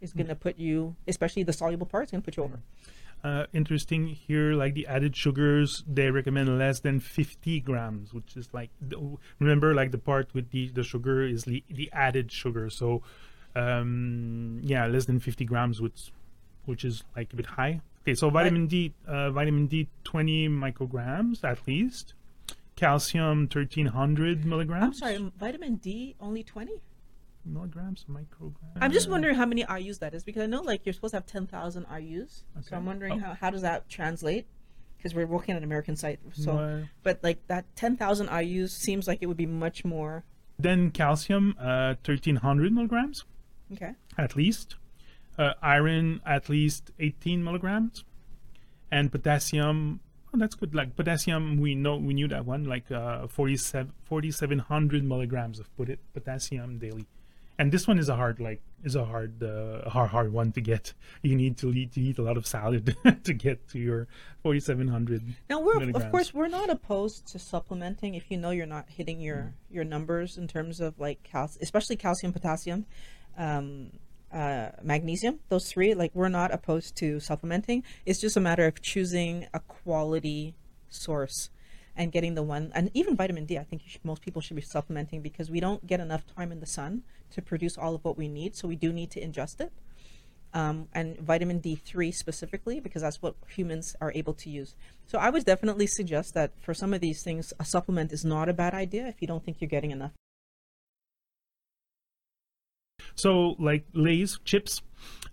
is 0.00 0.12
going 0.12 0.28
to 0.28 0.34
mm. 0.34 0.40
put 0.40 0.58
you, 0.58 0.94
especially 1.08 1.42
the 1.42 1.52
soluble 1.52 1.86
part, 1.86 2.04
is 2.04 2.10
going 2.12 2.22
to 2.22 2.24
put 2.24 2.36
you 2.36 2.44
over. 2.44 2.60
Uh, 3.24 3.46
interesting 3.52 4.06
here, 4.06 4.52
like 4.52 4.74
the 4.74 4.86
added 4.86 5.16
sugars, 5.16 5.82
they 5.88 6.10
recommend 6.10 6.58
less 6.58 6.80
than 6.80 7.00
50 7.00 7.60
grams, 7.60 8.14
which 8.14 8.36
is 8.36 8.48
like, 8.52 8.70
remember, 9.40 9.74
like 9.74 9.90
the 9.90 9.98
part 9.98 10.32
with 10.34 10.50
the, 10.50 10.68
the 10.68 10.84
sugar 10.84 11.22
is 11.22 11.44
the, 11.44 11.64
the 11.68 11.90
added 11.92 12.30
sugar. 12.30 12.70
So, 12.70 13.02
um, 13.56 14.60
yeah, 14.62 14.86
less 14.86 15.06
than 15.06 15.18
50 15.18 15.44
grams, 15.44 15.80
which, 15.80 16.12
which 16.66 16.84
is 16.84 17.02
like 17.16 17.32
a 17.32 17.36
bit 17.36 17.46
high. 17.46 17.80
Okay, 18.02 18.14
so 18.14 18.30
vitamin 18.30 18.68
D, 18.68 18.94
uh, 19.06 19.30
vitamin 19.30 19.66
D, 19.66 19.88
20 20.04 20.48
micrograms 20.48 21.42
at 21.44 21.58
least. 21.66 22.14
Calcium, 22.76 23.40
1300 23.40 24.44
milligrams. 24.44 25.02
I'm 25.02 25.18
sorry, 25.18 25.32
vitamin 25.36 25.76
D, 25.76 26.14
only 26.20 26.44
20? 26.44 26.80
Milligrams, 27.44 28.04
micrograms. 28.10 28.54
I'm 28.80 28.92
just 28.92 29.08
wondering 29.08 29.34
how 29.34 29.46
many 29.46 29.64
IUs 29.64 29.98
that 30.00 30.14
is 30.14 30.24
because 30.24 30.42
I 30.42 30.46
know 30.46 30.60
like 30.60 30.84
you're 30.84 30.92
supposed 30.92 31.12
to 31.12 31.16
have 31.16 31.26
10,000 31.26 31.86
IUs. 31.86 32.42
Okay. 32.56 32.66
So 32.68 32.76
I'm 32.76 32.86
wondering 32.86 33.14
oh. 33.14 33.18
how, 33.18 33.34
how 33.34 33.50
does 33.50 33.62
that 33.62 33.88
translate? 33.88 34.46
Because 34.96 35.14
we're 35.14 35.26
working 35.26 35.54
on 35.54 35.58
an 35.58 35.64
American 35.64 35.96
site. 35.96 36.18
So, 36.32 36.82
but 37.02 37.22
like 37.22 37.46
that 37.46 37.64
10,000 37.76 38.28
IUs 38.28 38.70
seems 38.70 39.06
like 39.06 39.18
it 39.20 39.26
would 39.26 39.36
be 39.36 39.46
much 39.46 39.84
more. 39.84 40.24
Then 40.58 40.90
calcium, 40.90 41.54
uh, 41.58 41.94
1,300 42.04 42.72
milligrams. 42.72 43.24
Okay. 43.72 43.92
At 44.16 44.34
least. 44.34 44.74
Uh, 45.38 45.54
iron, 45.62 46.20
at 46.26 46.48
least 46.48 46.90
18 46.98 47.44
milligrams. 47.44 48.04
And 48.90 49.12
potassium, 49.12 50.00
oh, 50.34 50.38
that's 50.38 50.56
good. 50.56 50.74
Like 50.74 50.96
potassium, 50.96 51.58
we 51.58 51.76
know 51.76 51.96
we 51.96 52.12
knew 52.12 52.26
that 52.26 52.44
one, 52.44 52.64
like 52.64 52.90
uh, 52.90 53.28
47, 53.28 53.92
4,700 54.02 55.04
milligrams 55.04 55.60
of 55.60 55.68
potassium 56.12 56.78
daily 56.80 57.06
and 57.58 57.72
this 57.72 57.88
one 57.88 57.98
is 57.98 58.08
a 58.08 58.16
hard 58.16 58.38
like 58.40 58.62
is 58.84 58.94
a 58.94 59.04
hard 59.04 59.42
uh, 59.42 59.88
hard 59.90 60.10
hard 60.10 60.32
one 60.32 60.52
to 60.52 60.60
get 60.60 60.92
you 61.22 61.34
need 61.34 61.56
to 61.58 61.72
eat 61.72 61.92
to 61.92 62.00
eat 62.00 62.18
a 62.18 62.22
lot 62.22 62.36
of 62.36 62.46
salad 62.46 62.96
to 63.24 63.34
get 63.34 63.68
to 63.68 63.78
your 63.78 64.06
4700 64.42 65.22
now 65.50 65.60
we're 65.60 65.78
milligrams. 65.78 66.04
of 66.04 66.10
course 66.10 66.32
we're 66.32 66.48
not 66.48 66.70
opposed 66.70 67.26
to 67.26 67.38
supplementing 67.38 68.14
if 68.14 68.30
you 68.30 68.36
know 68.38 68.50
you're 68.50 68.66
not 68.66 68.88
hitting 68.88 69.20
your 69.20 69.36
mm. 69.36 69.52
your 69.70 69.84
numbers 69.84 70.38
in 70.38 70.46
terms 70.46 70.80
of 70.80 70.98
like 70.98 71.22
cal 71.24 71.50
especially 71.60 71.96
calcium 71.96 72.32
potassium 72.32 72.86
um, 73.36 73.90
uh, 74.32 74.68
magnesium 74.82 75.40
those 75.48 75.70
three 75.70 75.94
like 75.94 76.12
we're 76.14 76.28
not 76.28 76.52
opposed 76.52 76.96
to 76.96 77.18
supplementing 77.18 77.82
it's 78.06 78.20
just 78.20 78.36
a 78.36 78.40
matter 78.40 78.66
of 78.66 78.80
choosing 78.80 79.46
a 79.52 79.60
quality 79.60 80.54
source 80.88 81.50
and 81.98 82.12
getting 82.12 82.34
the 82.34 82.42
one 82.42 82.72
and 82.74 82.90
even 82.94 83.14
vitamin 83.14 83.44
d 83.44 83.58
i 83.58 83.64
think 83.64 83.82
should, 83.86 84.04
most 84.04 84.22
people 84.22 84.40
should 84.40 84.56
be 84.56 84.62
supplementing 84.62 85.20
because 85.20 85.50
we 85.50 85.60
don't 85.60 85.86
get 85.86 86.00
enough 86.00 86.24
time 86.36 86.50
in 86.50 86.60
the 86.60 86.66
sun 86.78 87.02
to 87.30 87.42
produce 87.42 87.76
all 87.76 87.94
of 87.94 88.04
what 88.04 88.16
we 88.16 88.28
need. 88.28 88.56
So 88.56 88.68
we 88.68 88.76
do 88.76 88.92
need 88.92 89.10
to 89.12 89.20
ingest 89.20 89.60
it. 89.60 89.72
um, 90.54 90.88
and 90.94 91.18
vitamin 91.18 91.60
D3 91.60 92.14
specifically, 92.14 92.80
because 92.80 93.02
that's 93.02 93.20
what 93.20 93.34
humans 93.48 93.94
are 94.00 94.12
able 94.14 94.32
to 94.34 94.48
use. 94.48 94.74
So 95.06 95.18
I 95.18 95.28
would 95.28 95.44
definitely 95.44 95.86
suggest 95.86 96.32
that 96.34 96.52
for 96.58 96.72
some 96.72 96.94
of 96.94 97.00
these 97.02 97.22
things, 97.22 97.52
a 97.60 97.66
supplement 97.66 98.12
is 98.12 98.24
not 98.24 98.48
a 98.48 98.54
bad 98.54 98.72
idea 98.72 99.06
if 99.06 99.20
you 99.20 99.28
don't 99.28 99.44
think 99.44 99.60
you're 99.60 99.68
getting 99.68 99.90
enough. 99.90 100.12
So, 103.18 103.56
like 103.58 103.84
Lay's 103.94 104.38
chips, 104.44 104.80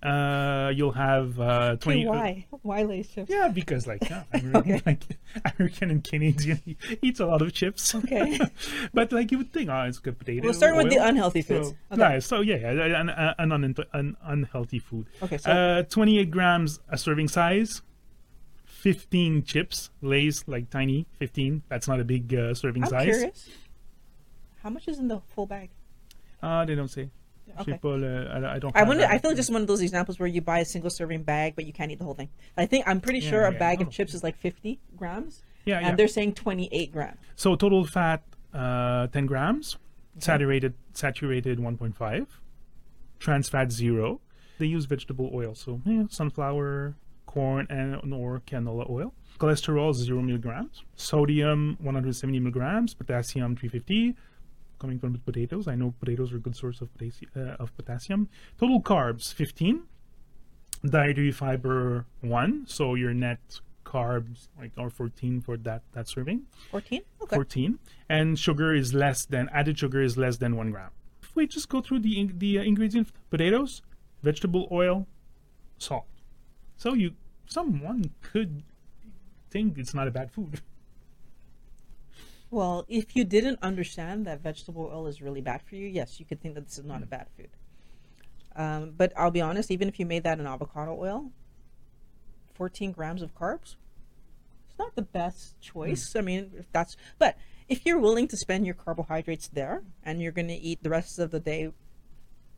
uh, 0.01 0.71
you'll 0.75 0.91
have 0.93 1.39
uh, 1.39 1.75
20. 1.77 2.01
Hey, 2.01 2.07
why? 2.07 2.45
Why 2.63 2.83
Lay's 2.83 3.07
chips? 3.07 3.29
Yeah, 3.29 3.47
because 3.47 3.85
like, 3.87 4.09
yeah, 4.09 4.23
American, 4.33 4.55
Okay. 4.73 4.81
like 4.85 5.03
American 5.57 5.91
and 5.91 6.03
Canadian 6.03 6.61
eats 7.01 7.19
a 7.19 7.25
lot 7.27 7.41
of 7.43 7.53
chips. 7.53 7.93
Okay. 7.95 8.39
but 8.93 9.11
like 9.11 9.31
you 9.31 9.37
would 9.37 9.53
think, 9.53 9.69
oh, 9.69 9.83
it's 9.83 9.99
good 9.99 10.17
potato. 10.17 10.43
We'll 10.43 10.53
start 10.53 10.75
with 10.75 10.89
the 10.89 10.99
oil. 10.99 11.07
unhealthy 11.07 11.41
So, 11.43 11.63
foods. 11.63 11.73
Okay. 11.91 12.01
yeah, 12.01 12.19
so 12.19 12.41
yeah, 12.41 12.55
an, 12.55 13.09
an, 13.09 13.51
an, 13.51 13.75
an 13.93 14.17
unhealthy 14.23 14.79
food. 14.79 15.05
Okay, 15.23 15.37
so 15.37 15.51
Uh, 15.51 15.83
28 15.83 16.31
grams 16.31 16.79
a 16.89 16.97
serving 16.97 17.27
size. 17.27 17.81
15 18.65 19.43
chips, 19.43 19.89
Lay's 20.01 20.43
like 20.47 20.69
tiny, 20.69 21.07
15. 21.17 21.63
That's 21.69 21.87
not 21.87 21.99
a 21.99 22.03
big 22.03 22.33
uh, 22.35 22.53
serving 22.53 22.83
I'm 22.83 22.89
size. 22.89 23.05
curious. 23.05 23.49
How 24.61 24.69
much 24.69 24.87
is 24.87 24.99
in 24.99 25.07
the 25.07 25.21
full 25.33 25.45
bag? 25.47 25.69
Uh, 26.41 26.65
they 26.65 26.75
don't 26.75 26.87
say. 26.89 27.09
Okay. 27.61 27.79
I, 27.83 28.55
I 28.55 28.59
don't. 28.59 28.75
I 28.75 28.83
wonder. 28.83 29.05
I 29.05 29.17
feel 29.17 29.31
like 29.31 29.37
just 29.37 29.51
one 29.51 29.61
of 29.61 29.67
those 29.67 29.81
examples 29.81 30.19
where 30.19 30.27
you 30.27 30.41
buy 30.41 30.59
a 30.59 30.65
single 30.65 30.89
serving 30.89 31.23
bag, 31.23 31.53
but 31.55 31.65
you 31.65 31.73
can't 31.73 31.91
eat 31.91 31.99
the 31.99 32.05
whole 32.05 32.13
thing. 32.13 32.29
I 32.57 32.65
think 32.65 32.87
I'm 32.87 32.99
pretty 32.99 33.19
Yeah, 33.19 33.29
sure 33.29 33.45
a 33.45 33.51
bag 33.51 33.79
no. 33.79 33.85
of 33.87 33.91
chips 33.91 34.13
is 34.13 34.23
like 34.23 34.37
50 34.37 34.79
grams, 34.97 35.43
Yeah, 35.65 35.77
and 35.77 35.87
yeah. 35.87 35.95
they're 35.95 36.07
saying 36.07 36.33
28 36.33 36.91
grams. 36.91 37.17
So 37.35 37.55
total 37.55 37.85
fat, 37.85 38.23
uh, 38.53 39.07
10 39.07 39.25
grams. 39.25 39.77
Saturated, 40.17 40.73
saturated 40.93 41.59
1.5. 41.59 42.27
Trans 43.19 43.49
fat 43.49 43.71
zero. 43.71 44.21
They 44.59 44.65
use 44.65 44.85
vegetable 44.85 45.29
oil, 45.33 45.53
so 45.55 45.81
yeah, 45.85 46.03
sunflower, 46.09 46.95
corn, 47.25 47.67
and 47.69 48.13
or 48.13 48.41
canola 48.47 48.89
oil. 48.89 49.13
Cholesterol 49.39 49.93
zero 49.93 50.21
milligrams. 50.21 50.83
Sodium 50.95 51.77
170 51.81 52.39
milligrams. 52.39 52.93
Potassium 52.93 53.55
350. 53.57 54.15
Coming 54.79 54.99
from 54.99 55.13
the 55.13 55.19
potatoes, 55.19 55.67
I 55.67 55.75
know 55.75 55.93
potatoes 55.99 56.33
are 56.33 56.37
a 56.37 56.39
good 56.39 56.55
source 56.55 56.81
of 56.81 56.89
uh, 57.35 57.39
of 57.59 57.75
potassium. 57.77 58.29
Total 58.59 58.81
carbs 58.81 59.33
15. 59.33 59.83
Dietary 60.87 61.31
fiber 61.31 62.05
one, 62.21 62.65
so 62.67 62.93
your 62.93 63.13
net 63.13 63.59
carbs 63.85 64.47
like 64.59 64.71
are 64.77 64.89
14 64.89 65.41
for 65.41 65.57
that 65.57 65.81
that 65.93 66.07
serving. 66.07 66.43
14. 66.71 67.01
Okay. 67.23 67.35
14 67.35 67.79
and 68.09 68.37
sugar 68.37 68.73
is 68.73 68.93
less 68.93 69.25
than 69.25 69.49
added 69.49 69.79
sugar 69.79 70.01
is 70.01 70.17
less 70.17 70.37
than 70.37 70.55
one 70.55 70.69
gram 70.71 70.91
if 71.23 71.35
we 71.35 71.47
just 71.47 71.69
go 71.69 71.81
through 71.81 71.99
the 71.99 72.19
in- 72.19 72.37
the 72.37 72.59
uh, 72.59 72.61
ingredients 72.61 73.11
potatoes 73.31 73.81
vegetable 74.21 74.67
oil 74.71 75.07
salt 75.79 76.05
so 76.77 76.93
you 76.93 77.11
someone 77.47 78.11
could 78.21 78.61
think 79.49 79.77
it's 79.77 79.93
not 79.95 80.07
a 80.07 80.11
bad 80.11 80.31
food 80.31 80.61
Well, 82.55 82.85
if 82.87 83.17
you 83.17 83.25
didn't 83.25 83.59
understand 83.61 84.25
that 84.27 84.39
vegetable 84.39 84.89
oil 84.89 85.07
is 85.07 85.21
really 85.21 85.41
bad 85.41 85.61
for 85.61 85.75
you, 85.75 85.87
yes, 85.87 86.21
you 86.21 86.25
could 86.25 86.39
think 86.39 86.55
that 86.55 86.63
this 86.63 86.77
is 86.77 86.85
not 86.85 87.03
a 87.03 87.05
bad 87.05 87.27
food. 87.35 87.49
Um, 88.55 88.93
but 88.95 89.11
I'll 89.17 89.29
be 89.29 89.41
honest, 89.41 89.71
even 89.71 89.89
if 89.89 89.99
you 89.99 90.05
made 90.05 90.23
that 90.23 90.39
in 90.39 90.47
avocado 90.47 90.97
oil, 90.97 91.31
14 92.53 92.93
grams 92.93 93.21
of 93.21 93.35
carbs, 93.35 93.75
it's 94.69 94.79
not 94.79 94.95
the 94.95 95.01
best 95.01 95.59
choice. 95.59 96.15
I 96.15 96.21
mean, 96.21 96.51
if 96.57 96.71
that's, 96.71 96.95
but 97.19 97.37
if 97.67 97.85
you're 97.85 97.99
willing 97.99 98.29
to 98.29 98.37
spend 98.37 98.65
your 98.65 98.75
carbohydrates 98.75 99.49
there 99.49 99.83
and 100.01 100.21
you're 100.21 100.31
going 100.31 100.47
to 100.47 100.53
eat 100.53 100.81
the 100.81 100.89
rest 100.89 101.19
of 101.19 101.31
the 101.31 101.41
day 101.41 101.73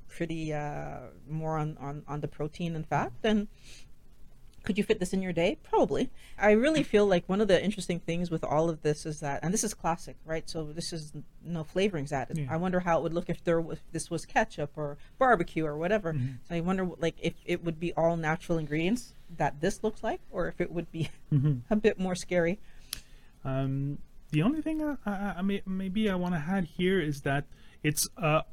pretty 0.07 0.53
uh, 0.53 1.07
more 1.27 1.57
on, 1.57 1.75
on, 1.79 2.03
on 2.07 2.21
the 2.21 2.27
protein 2.27 2.75
and 2.75 2.86
fat, 2.86 3.13
then 3.23 3.47
could 4.67 4.77
you 4.77 4.84
fit 4.84 4.99
this 4.99 5.13
in 5.13 5.21
your 5.21 5.32
day? 5.32 5.58
Probably. 5.63 6.10
I 6.38 6.51
really 6.51 6.84
feel 6.84 7.06
like 7.06 7.23
one 7.27 7.39
of 7.39 7.47
the 7.47 7.63
interesting 7.63 8.01
things 8.01 8.30
with 8.30 8.43
all 8.43 8.69
of 8.69 8.82
this 8.82 9.06
is 9.06 9.21
that, 9.21 9.39
and 9.41 9.53
this 9.53 9.63
is 9.63 9.73
classic, 9.73 10.17
right? 10.25 10.47
So 10.49 10.65
this 10.65 10.91
is 10.91 11.13
no 11.41 11.63
flavorings 11.63 12.12
added. 12.12 12.38
Yeah. 12.38 12.47
I 12.49 12.58
wonder 12.58 12.82
how 12.82 12.97
it 12.99 13.03
would 13.03 13.13
look 13.13 13.30
if 13.30 13.41
there 13.45 13.62
was, 13.62 13.77
if 13.77 13.84
this 13.93 14.12
was 14.12 14.25
ketchup 14.25 14.71
or 14.75 14.97
barbecue 15.17 15.65
or 15.65 15.77
whatever. 15.77 16.13
So 16.49 16.56
I 16.56 16.60
wonder, 16.60 16.86
like, 16.99 17.15
if 17.21 17.34
it 17.45 17.63
would 17.63 17.80
be 17.80 17.93
all 17.93 18.17
natural 18.17 18.58
ingredients 18.58 19.13
that 19.38 19.62
this 19.62 19.84
looks 19.86 20.03
like, 20.03 20.19
or 20.32 20.49
if 20.49 20.60
it 20.60 20.69
would 20.69 20.91
be 20.91 21.10
a 21.69 21.75
bit 21.77 21.97
more 21.97 22.13
scary. 22.15 22.60
um, 23.45 23.99
the 24.32 24.41
only 24.41 24.62
thing 24.62 24.84
I, 24.84 24.97
I, 25.06 25.36
I 25.38 25.41
may, 25.41 25.62
maybe 25.65 26.10
I 26.10 26.15
want 26.15 26.36
to 26.36 26.43
add 26.45 26.65
here 26.65 26.99
is 26.99 27.21
that 27.21 27.45
it's 27.84 28.06
a, 28.17 28.43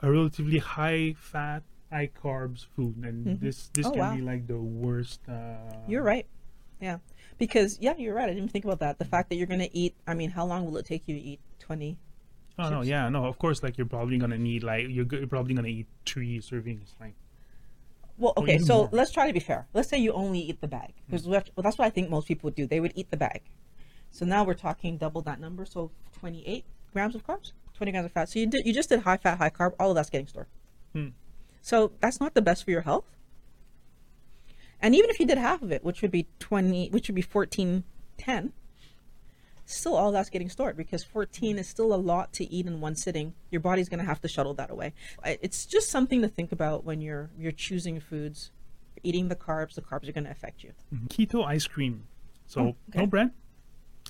a 0.00 0.10
relatively 0.10 0.58
high 0.58 1.14
fat, 1.18 1.62
high 1.90 2.10
carbs 2.22 2.66
food, 2.76 2.96
and 3.04 3.40
this 3.40 3.70
this 3.74 3.86
Oh, 3.86 3.90
can 3.90 3.98
wow. 4.00 4.14
be 4.14 4.22
like 4.22 4.46
the 4.46 4.58
worst. 4.58 5.20
Uh, 5.28 5.56
You're 5.86 6.02
right. 6.02 6.26
Yeah. 6.80 6.98
Because, 7.38 7.78
yeah, 7.80 7.94
you're 7.96 8.14
right. 8.14 8.28
I 8.28 8.34
didn't 8.34 8.50
think 8.50 8.64
about 8.64 8.80
that. 8.80 8.98
The 8.98 9.04
fact 9.04 9.28
that 9.30 9.36
you're 9.36 9.46
going 9.46 9.60
to 9.60 9.74
eat, 9.76 9.94
I 10.06 10.14
mean, 10.14 10.30
how 10.30 10.44
long 10.46 10.64
will 10.66 10.76
it 10.78 10.84
take 10.86 11.02
you 11.06 11.14
to 11.14 11.20
eat 11.20 11.40
20? 11.60 11.96
Oh 12.58 12.70
no, 12.70 12.80
yeah, 12.82 13.08
no. 13.10 13.26
Of 13.26 13.38
course, 13.38 13.62
like 13.62 13.76
you're 13.76 13.86
probably 13.86 14.16
gonna 14.16 14.38
need 14.38 14.62
like 14.62 14.86
you're, 14.88 15.04
you're 15.10 15.26
probably 15.26 15.52
gonna 15.52 15.68
eat 15.68 15.86
three 16.06 16.38
servings, 16.40 16.94
like 16.98 17.12
Well, 18.16 18.32
okay, 18.38 18.56
so 18.56 18.76
more. 18.78 18.88
let's 18.92 19.10
try 19.12 19.26
to 19.26 19.32
be 19.34 19.40
fair. 19.40 19.66
Let's 19.74 19.90
say 19.90 19.98
you 19.98 20.12
only 20.12 20.38
eat 20.40 20.62
the 20.62 20.66
bag. 20.66 20.94
Because 21.06 21.28
well, 21.28 21.42
that's 21.58 21.76
what 21.76 21.84
I 21.84 21.90
think 21.90 22.08
most 22.08 22.26
people 22.26 22.46
would 22.48 22.54
do. 22.54 22.66
They 22.66 22.80
would 22.80 22.92
eat 22.94 23.10
the 23.10 23.18
bag. 23.18 23.42
So 24.10 24.24
now 24.24 24.42
we're 24.42 24.54
talking 24.54 24.96
double 24.96 25.20
that 25.22 25.38
number. 25.38 25.66
So 25.66 25.90
28 26.18 26.64
grams 26.94 27.14
of 27.14 27.26
carbs, 27.26 27.52
20 27.74 27.92
grams 27.92 28.06
of 28.06 28.12
fat. 28.12 28.30
So 28.30 28.38
you 28.38 28.46
did, 28.46 28.64
you 28.64 28.72
just 28.72 28.88
did 28.88 29.00
high 29.00 29.18
fat, 29.18 29.36
high 29.36 29.50
carb. 29.50 29.74
All 29.78 29.90
of 29.90 29.94
that's 29.96 30.08
getting 30.08 30.26
stored. 30.26 30.46
Hmm. 30.94 31.08
So 31.66 31.90
that's 31.98 32.20
not 32.20 32.34
the 32.34 32.42
best 32.42 32.62
for 32.62 32.70
your 32.70 32.82
health. 32.82 33.06
And 34.80 34.94
even 34.94 35.10
if 35.10 35.18
you 35.18 35.26
did 35.26 35.36
half 35.36 35.62
of 35.62 35.72
it, 35.72 35.82
which 35.82 36.00
would 36.00 36.12
be 36.12 36.28
20, 36.38 36.90
which 36.90 37.08
would 37.08 37.16
be 37.16 37.22
14, 37.22 37.82
10, 38.18 38.52
still 39.64 39.96
all 39.96 40.12
that's 40.12 40.30
getting 40.30 40.48
stored 40.48 40.76
because 40.76 41.02
14 41.02 41.58
is 41.58 41.68
still 41.68 41.92
a 41.92 41.96
lot 41.96 42.32
to 42.34 42.48
eat 42.52 42.66
in 42.66 42.80
one 42.80 42.94
sitting. 42.94 43.34
Your 43.50 43.60
body's 43.60 43.88
going 43.88 43.98
to 43.98 44.06
have 44.06 44.20
to 44.20 44.28
shuttle 44.28 44.54
that 44.54 44.70
away. 44.70 44.92
It's 45.24 45.66
just 45.66 45.90
something 45.90 46.22
to 46.22 46.28
think 46.28 46.52
about 46.52 46.84
when 46.84 47.00
you're 47.00 47.30
you're 47.36 47.50
choosing 47.50 47.98
foods. 47.98 48.52
Eating 49.02 49.26
the 49.26 49.34
carbs, 49.36 49.74
the 49.74 49.82
carbs 49.82 50.08
are 50.08 50.12
going 50.12 50.24
to 50.24 50.30
affect 50.30 50.62
you. 50.62 50.72
keto 51.08 51.44
ice 51.44 51.66
cream. 51.66 52.04
So 52.46 52.60
Oh, 52.60 52.76
okay. 52.90 53.00
no 53.00 53.06
bread. 53.06 53.32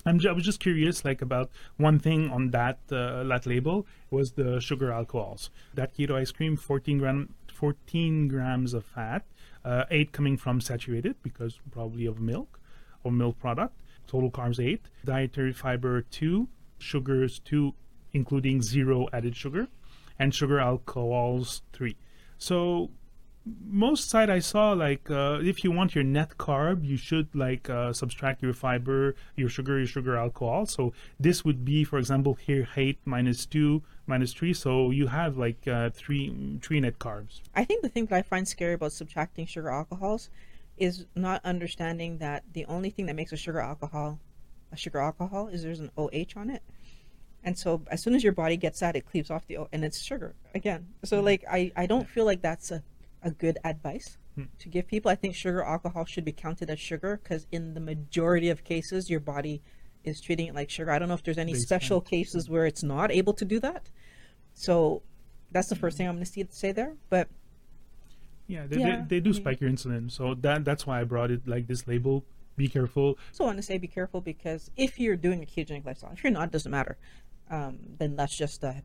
I'm 0.05 0.21
I 0.29 0.33
was 0.33 0.45
just 0.45 0.61
curious, 0.61 1.05
like 1.07 1.23
about 1.23 1.51
one 1.79 1.99
thing 1.99 2.31
on 2.31 2.51
that 2.51 2.79
uh, 2.93 3.25
that 3.25 3.47
label 3.47 3.87
was 4.11 4.33
the 4.33 4.61
sugar 4.61 4.93
alcohols. 4.93 5.51
That 5.75 5.95
keto 5.97 6.15
ice 6.15 6.31
cream, 6.33 6.57
14 6.57 6.99
gram, 6.99 7.35
14 7.57 8.29
grams 8.29 8.75
of 8.75 8.85
fat, 8.85 9.25
uh, 9.65 9.85
eight 9.91 10.13
coming 10.13 10.37
from 10.37 10.61
saturated 10.61 11.17
because 11.23 11.59
probably 11.71 12.05
of 12.05 12.21
milk 12.21 12.61
or 13.03 13.11
milk 13.11 13.39
product. 13.39 13.75
Total 14.07 14.31
carbs 14.31 14.61
eight, 14.65 14.83
dietary 15.05 15.53
fiber 15.53 16.03
two, 16.03 16.49
sugars 16.79 17.39
two, 17.41 17.75
including 18.13 18.63
zero 18.63 19.09
added 19.13 19.35
sugar, 19.35 19.69
and 20.19 20.35
sugar 20.35 20.61
alcohols 20.61 21.63
three. 21.73 21.97
So 22.39 22.91
most 23.65 24.11
site 24.11 24.29
I 24.29 24.41
saw 24.41 24.73
like 24.73 25.11
uh, 25.11 25.39
if 25.43 25.65
you 25.65 25.71
want 25.73 25.95
your 25.95 26.05
net 26.05 26.37
carb, 26.37 26.85
you 26.85 26.97
should 26.97 27.35
like 27.35 27.71
uh, 27.71 27.93
subtract 27.93 28.43
your 28.43 28.53
fiber, 28.53 29.15
your 29.35 29.49
sugar, 29.49 29.79
your 29.79 29.87
sugar 29.87 30.17
alcohol. 30.17 30.67
So 30.67 30.93
this 31.19 31.45
would 31.45 31.65
be, 31.65 31.85
for 31.85 31.99
example, 31.99 32.35
here 32.35 32.69
eight 32.77 32.99
minus 33.05 33.47
two 33.47 33.83
minus 34.07 34.33
three. 34.33 34.55
So 34.55 34.91
you 34.91 35.07
have 35.09 35.37
like 35.37 35.67
uh, 35.67 35.91
three 35.91 36.31
mm, 36.31 36.63
three 36.63 36.81
net 36.81 36.99
carbs. 36.99 37.41
I 37.55 37.65
think 37.65 37.83
the 37.83 37.89
thing 37.89 38.07
that 38.07 38.17
I 38.17 38.23
find 38.23 38.47
scary 38.47 38.75
about 38.75 38.93
subtracting 38.93 39.47
sugar 39.47 39.71
alcohols 39.71 40.31
is 40.77 41.07
not 41.15 41.45
understanding 41.45 42.19
that 42.19 42.45
the 42.53 42.67
only 42.67 42.91
thing 42.91 43.07
that 43.07 43.17
makes 43.17 43.33
a 43.33 43.37
sugar 43.37 43.61
alcohol 43.61 44.19
a 44.73 44.77
sugar 44.77 44.99
alcohol 44.99 45.49
is 45.49 45.63
there's 45.63 45.81
an 45.81 45.91
OH 45.97 46.37
on 46.37 46.51
it. 46.51 46.63
And 47.43 47.57
so 47.57 47.83
as 47.91 48.03
soon 48.03 48.15
as 48.15 48.25
your 48.25 48.33
body 48.33 48.57
gets 48.57 48.81
that, 48.81 48.97
it 48.97 49.07
cleaves 49.07 49.31
off 49.31 49.47
the 49.47 49.59
O 49.59 49.69
and 49.73 49.85
it's 49.85 50.01
sugar 50.01 50.35
again. 50.55 50.89
So 51.05 51.19
hmm. 51.19 51.25
like 51.25 51.45
I, 51.51 51.73
I 51.77 51.87
don't 51.87 52.09
feel 52.09 52.25
like 52.25 52.43
that's 52.43 52.71
a, 52.71 52.83
a 53.23 53.31
good 53.31 53.59
advice 53.65 54.19
hmm. 54.35 54.45
to 54.59 54.69
give 54.69 54.87
people. 54.87 55.11
I 55.11 55.15
think 55.15 55.35
sugar 55.35 55.63
alcohol 55.63 56.05
should 56.05 56.25
be 56.25 56.33
counted 56.33 56.71
as 56.71 56.81
sugar 56.81 57.21
because 57.23 57.47
in 57.53 57.75
the 57.75 57.81
majority 57.81 58.49
of 58.49 58.65
cases 58.65 59.09
your 59.09 59.21
body 59.21 59.63
is 60.05 60.21
treating 60.21 60.49
it 60.49 60.55
like 60.55 60.71
sugar. 60.71 60.91
I 60.91 60.99
don't 60.99 61.09
know 61.09 61.15
if 61.15 61.23
there's 61.23 61.39
any 61.39 61.53
Base 61.53 61.63
special 61.63 62.01
cases 62.01 62.47
hmm. 62.47 62.53
where 62.53 62.67
it's 62.67 62.83
not 62.83 63.11
able 63.13 63.33
to 63.35 63.45
do 63.45 63.61
that. 63.61 63.91
So 64.57 65.03
that's 65.53 65.69
the 65.69 65.77
first 65.77 65.97
thing 65.97 66.09
I'm 66.09 66.15
going 66.15 66.25
to 66.25 66.31
see 66.31 66.45
say 66.51 66.73
there. 66.73 66.97
But 67.09 67.29
Yeah, 68.49 68.67
they, 68.67 68.81
Yeah, 68.81 68.97
they, 68.97 69.17
they 69.17 69.21
do 69.21 69.33
spike 69.33 69.61
your 69.61 69.71
insulin. 69.71 70.11
So 70.11 70.35
that 70.35 70.65
that's 70.65 70.87
why 70.87 71.01
I 71.01 71.05
brought 71.05 71.31
it 71.31 71.47
like 71.47 71.69
this 71.69 71.87
label. 71.87 72.25
Be 72.57 72.69
careful. 72.69 73.19
also 73.33 73.45
want 73.45 73.59
to 73.59 73.63
say 73.63 73.77
be 73.77 73.87
careful 73.87 74.23
because 74.23 74.71
if 74.77 74.99
you're 74.99 75.17
doing 75.17 75.43
a 75.43 75.47
ketogenic 75.47 75.85
lifestyle, 75.85 76.13
if 76.13 76.25
you're 76.25 76.33
not, 76.33 76.49
it 76.49 76.53
doesn't 76.53 76.71
matter. 76.71 76.97
Um, 77.51 77.79
then 77.99 78.17
that's 78.17 78.37
just 78.37 78.65
a, 78.65 78.83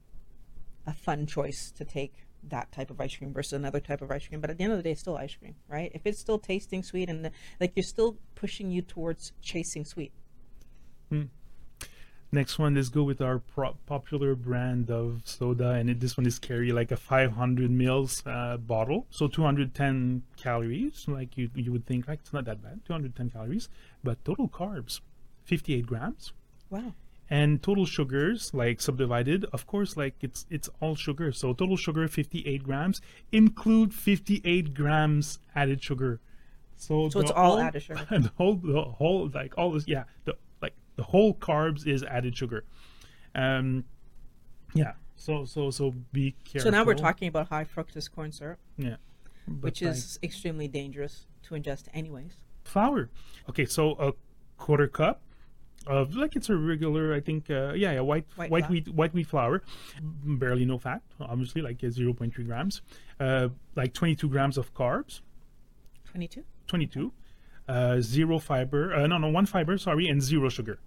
a 0.85 0.93
fun 0.93 1.25
choice 1.25 1.71
to 1.77 1.85
take 1.85 2.13
that 2.43 2.69
type 2.73 2.89
of 2.89 2.99
ice 2.99 3.15
cream 3.15 3.31
versus 3.31 3.53
another 3.53 3.79
type 3.79 4.01
of 4.01 4.11
ice 4.11 4.27
cream. 4.27 4.41
But 4.41 4.49
at 4.49 4.57
the 4.57 4.65
end 4.65 4.73
of 4.73 4.77
the 4.77 4.83
day, 4.83 4.91
it's 4.91 4.99
still 4.99 5.15
ice 5.15 5.35
cream, 5.35 5.55
right? 5.69 5.89
If 5.95 6.01
it's 6.05 6.19
still 6.19 6.37
tasting 6.37 6.83
sweet 6.83 7.09
and 7.09 7.31
like 7.61 7.71
you're 7.75 7.83
still 7.83 8.17
pushing 8.35 8.71
you 8.71 8.81
towards 8.81 9.31
chasing 9.41 9.85
sweet. 9.85 10.11
Next 12.33 12.57
one, 12.57 12.75
let's 12.75 12.87
go 12.87 13.03
with 13.03 13.19
our 13.21 13.39
pro- 13.39 13.75
popular 13.85 14.35
brand 14.35 14.89
of 14.89 15.21
soda, 15.25 15.71
and 15.71 15.89
it, 15.89 15.99
this 15.99 16.15
one 16.15 16.25
is 16.25 16.39
carry 16.39 16.71
like 16.71 16.89
a 16.91 16.95
500 16.95 17.69
mils 17.69 18.23
uh, 18.25 18.55
bottle, 18.55 19.05
so 19.09 19.27
210 19.27 20.23
calories. 20.37 21.05
Like 21.09 21.37
you, 21.37 21.49
you 21.55 21.73
would 21.73 21.85
think, 21.85 22.07
like 22.07 22.19
it's 22.19 22.31
not 22.31 22.45
that 22.45 22.63
bad, 22.63 22.79
210 22.85 23.31
calories, 23.31 23.67
but 24.01 24.23
total 24.23 24.47
carbs, 24.47 25.01
58 25.43 25.85
grams, 25.85 26.31
Wow. 26.69 26.93
and 27.29 27.61
total 27.61 27.85
sugars 27.85 28.53
like 28.53 28.79
subdivided. 28.79 29.43
Of 29.51 29.67
course, 29.67 29.97
like 29.97 30.15
it's 30.21 30.45
it's 30.49 30.69
all 30.79 30.95
sugar, 30.95 31.33
so 31.33 31.51
total 31.51 31.75
sugar 31.75 32.07
58 32.07 32.63
grams, 32.63 33.01
include 33.33 33.93
58 33.93 34.73
grams 34.73 35.39
added 35.53 35.83
sugar. 35.83 36.21
So, 36.77 37.09
So 37.09 37.19
it's 37.19 37.31
all 37.31 37.59
added 37.59 37.83
sugar. 37.83 38.05
the 38.09 38.31
whole 38.37 38.55
the 38.55 38.83
whole 38.83 39.29
like 39.33 39.57
all 39.57 39.71
this 39.71 39.85
yeah 39.85 40.05
the 40.23 40.35
the 41.01 41.07
whole 41.07 41.33
carbs 41.33 41.87
is 41.87 42.03
added 42.03 42.37
sugar. 42.37 42.63
Um 43.33 43.85
yeah. 44.75 44.93
So 45.15 45.45
so 45.45 45.71
so 45.71 45.95
be 46.13 46.35
careful 46.45 46.69
So 46.69 46.77
now 46.77 46.83
we're 46.85 46.93
talking 47.07 47.27
about 47.27 47.47
high 47.47 47.65
fructose 47.65 48.09
corn 48.15 48.31
syrup, 48.31 48.59
yeah. 48.77 48.97
But, 49.47 49.63
which 49.63 49.81
is 49.81 50.19
extremely 50.21 50.67
dangerous 50.67 51.25
to 51.45 51.55
ingest, 51.55 51.85
anyways. 51.91 52.33
flour. 52.63 53.09
Okay 53.49 53.65
so 53.65 53.83
a 54.07 54.13
quarter 54.63 54.87
cup 54.87 55.21
of 55.87 56.15
like 56.15 56.35
it's 56.35 56.47
a 56.47 56.55
regular 56.55 57.11
i 57.15 57.19
think 57.19 57.49
uh, 57.49 57.73
yeah 57.73 57.91
yeah 57.97 58.01
white 58.01 58.27
White 58.35 58.51
white, 58.51 58.69
wheat 58.69 58.87
white 58.99 59.13
wheat 59.15 59.27
flour. 59.33 59.63
Barely 60.41 60.65
no 60.65 60.77
fat 60.77 61.01
obviously 61.19 61.63
like 61.63 61.83
uh, 61.83 61.87
0.3 61.87 62.45
grams. 62.45 62.81
Uh 63.19 63.49
like 63.75 63.91
22 63.93 64.29
grams 64.29 64.57
of 64.59 64.71
carbs. 64.75 65.21
22. 66.05 66.43
22 66.67 67.11
uh, 67.67 68.01
zero 68.01 68.37
fiber 68.39 68.93
uh, 68.93 69.07
no 69.07 69.17
no 69.17 69.29
one 69.29 69.45
fiber 69.45 69.77
sorry 69.77 70.07
and 70.07 70.21
zero 70.21 70.49
sugar 70.49 70.77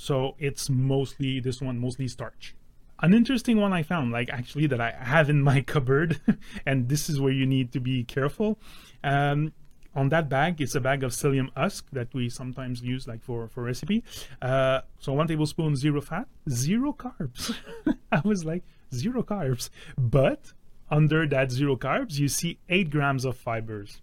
so 0.00 0.36
it's 0.38 0.70
mostly 0.70 1.40
this 1.40 1.60
one 1.60 1.76
mostly 1.76 2.06
starch. 2.06 2.54
An 3.00 3.12
interesting 3.12 3.60
one 3.60 3.72
i 3.72 3.82
found 3.82 4.12
like 4.12 4.30
actually 4.30 4.68
that 4.68 4.80
i 4.80 4.92
have 4.92 5.28
in 5.28 5.42
my 5.42 5.60
cupboard 5.72 6.20
and 6.64 6.88
this 6.88 7.10
is 7.10 7.20
where 7.20 7.32
you 7.32 7.44
need 7.44 7.72
to 7.72 7.80
be 7.80 8.04
careful. 8.04 8.60
Um, 9.02 9.52
on 9.96 10.08
that 10.10 10.28
bag 10.28 10.60
it's 10.60 10.76
a 10.76 10.80
bag 10.80 11.02
of 11.02 11.10
psyllium 11.10 11.48
husk 11.56 11.86
that 11.90 12.14
we 12.14 12.28
sometimes 12.28 12.80
use 12.80 13.08
like 13.08 13.24
for 13.24 13.48
for 13.48 13.64
recipe. 13.64 14.04
Uh, 14.40 14.82
so 15.00 15.12
one 15.12 15.26
tablespoon 15.26 15.74
zero 15.74 16.00
fat 16.00 16.28
zero 16.48 16.92
carbs. 16.92 17.52
I 18.12 18.20
was 18.24 18.44
like 18.44 18.62
zero 18.94 19.24
carbs. 19.24 19.68
But 19.96 20.52
under 20.88 21.26
that 21.26 21.50
zero 21.50 21.74
carbs 21.74 22.20
you 22.20 22.28
see 22.28 22.60
eight 22.68 22.90
grams 22.90 23.24
of 23.24 23.36
fibers. 23.36 24.00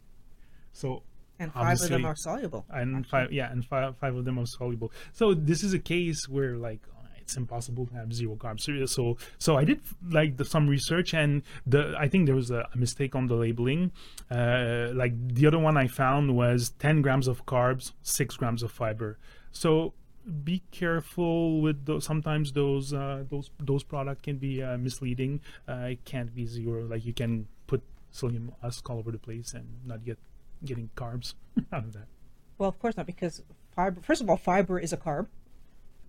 So 0.73 1.03
And 1.39 1.53
five 1.53 1.81
of 1.81 1.89
them 1.89 2.05
are 2.05 2.15
soluble. 2.15 2.65
and 2.73 2.97
actually. 2.97 3.09
five 3.09 3.31
yeah 3.31 3.51
and 3.51 3.65
five, 3.65 3.97
five 3.97 4.15
of 4.15 4.25
them 4.25 4.39
are 4.39 4.45
soluble. 4.45 4.91
So 5.13 5.33
this 5.33 5.63
is 5.63 5.73
a 5.73 5.79
case 5.79 6.27
where 6.29 6.55
like 6.55 6.81
uh, 6.97 7.07
it's 7.17 7.35
impossible 7.35 7.85
to 7.87 7.93
have 7.95 8.13
zero 8.13 8.35
carbs. 8.35 8.61
So 8.89 9.17
so, 9.37 9.57
i 9.57 9.63
did 9.63 9.81
like 10.09 10.37
the, 10.37 10.45
some 10.45 10.67
research 10.67 11.13
and 11.13 11.43
the 11.65 11.95
i 11.99 12.07
think 12.07 12.25
there 12.25 12.35
was 12.35 12.51
a, 12.51 12.67
mistake 12.75 13.15
on 13.15 13.27
the 13.27 13.35
labeling. 13.35 13.91
Uh, 14.31 14.91
like 14.93 15.13
the 15.33 15.45
other 15.47 15.59
one 15.59 15.77
i 15.77 15.87
found 15.87 16.35
was 16.35 16.71
10 16.79 17.01
grams 17.01 17.27
of 17.27 17.45
carbs 17.45 17.91
6 18.03 18.37
grams 18.37 18.63
of 18.63 18.71
fiber. 18.71 19.17
So 19.51 19.93
be 20.43 20.63
careful 20.71 21.61
with 21.61 21.85
those 21.85 22.03
sometimes 22.05 22.51
those 22.53 22.93
uh, 22.93 23.23
those 23.29 23.51
those 23.59 23.83
products 23.83 24.21
can 24.21 24.37
be 24.37 24.63
uh, 24.63 24.77
misleading. 24.77 25.41
Uh, 25.67 25.93
it 25.93 26.05
can't 26.05 26.33
be 26.33 26.45
zero. 26.45 26.85
Like 26.85 27.05
you 27.05 27.13
can 27.13 27.47
put 27.67 27.83
psyllium 28.13 28.53
husk 28.61 28.89
all 28.89 28.97
over 28.97 29.11
the 29.11 29.19
place 29.19 29.53
and 29.53 29.65
not 29.85 30.03
get 30.03 30.17
getting 30.63 30.89
carbs 30.95 31.33
out 31.73 31.83
of 31.83 31.93
that 31.93 32.07
Well, 32.57 32.69
of 32.69 32.79
course 32.79 32.95
not, 32.97 33.05
because 33.05 33.41
fiber. 33.75 33.99
First 34.01 34.21
of 34.21 34.29
all, 34.29 34.37
fiber 34.37 34.79
is 34.79 34.93
a 34.93 34.97
carb, 34.97 35.27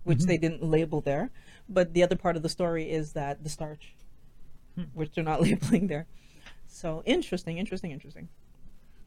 which 0.03 0.19
Mm-hmm. 0.19 0.27
they 0.27 0.37
didn't 0.37 0.63
label 0.63 1.01
there. 1.01 1.29
But 1.67 1.93
the 1.93 2.01
other 2.03 2.15
part 2.15 2.35
of 2.37 2.43
the 2.43 2.49
story 2.49 2.89
is 2.89 3.11
that 3.13 3.43
the 3.43 3.49
starch, 3.49 3.93
Hmm. 4.75 4.83
which 4.93 5.11
they're 5.13 5.23
not 5.23 5.41
labeling 5.47 5.87
there. 5.87 6.05
So 6.67 7.01
interesting, 7.05 7.57
interesting, 7.57 7.91
interesting. 7.91 8.29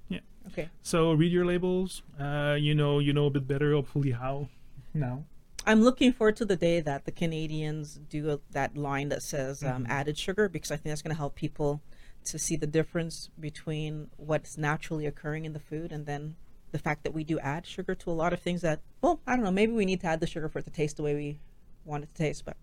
Yeah. 0.08 0.20
Okay. 0.48 0.68
So 0.82 1.12
read 1.12 1.32
your 1.32 1.46
labels. 1.46 2.02
Uh, 2.18 2.56
you 2.58 2.74
know, 2.74 2.98
you 2.98 3.12
know 3.12 3.26
a 3.26 3.30
bit 3.30 3.46
better. 3.46 3.72
Hopefully, 3.72 4.10
how 4.10 4.48
now. 4.92 5.24
I'm 5.66 5.82
looking 5.82 6.12
forward 6.12 6.36
to 6.36 6.44
the 6.46 6.56
day 6.56 6.80
that 6.80 7.04
the 7.04 7.12
Canadians 7.12 8.00
do 8.08 8.30
a, 8.30 8.38
that 8.50 8.76
line 8.76 9.08
that 9.10 9.22
says 9.22 9.62
um, 9.62 9.84
Mm-hmm. 9.84 9.92
added 9.92 10.18
sugar 10.18 10.48
because 10.48 10.70
I 10.70 10.76
think 10.76 10.90
that's 10.90 11.02
going 11.02 11.14
to 11.14 11.18
help 11.18 11.34
people 11.34 11.80
to 12.24 12.38
see 12.38 12.56
the 12.56 12.66
difference 12.66 13.30
between 13.38 14.08
what's 14.16 14.58
naturally 14.58 15.06
occurring 15.06 15.44
in 15.44 15.52
the 15.52 15.60
food 15.60 15.92
and 15.92 16.06
then 16.06 16.36
the 16.72 16.78
fact 16.78 17.02
that 17.04 17.12
we 17.14 17.24
do 17.24 17.38
add 17.40 17.66
sugar 17.66 17.94
to 17.94 18.10
a 18.10 18.12
lot 18.12 18.32
of 18.32 18.40
things 18.40 18.62
that, 18.62 18.80
well, 19.00 19.20
I 19.26 19.34
don't 19.34 19.44
know, 19.44 19.50
maybe 19.50 19.72
we 19.72 19.84
need 19.84 20.00
to 20.02 20.06
add 20.06 20.20
the 20.20 20.26
sugar 20.26 20.48
for 20.48 20.60
it 20.60 20.64
to 20.64 20.70
taste 20.70 20.96
the 20.96 21.02
way 21.02 21.14
we 21.14 21.40
want 21.84 22.04
it 22.04 22.14
to 22.14 22.14
taste. 22.14 22.44
But 22.44 22.56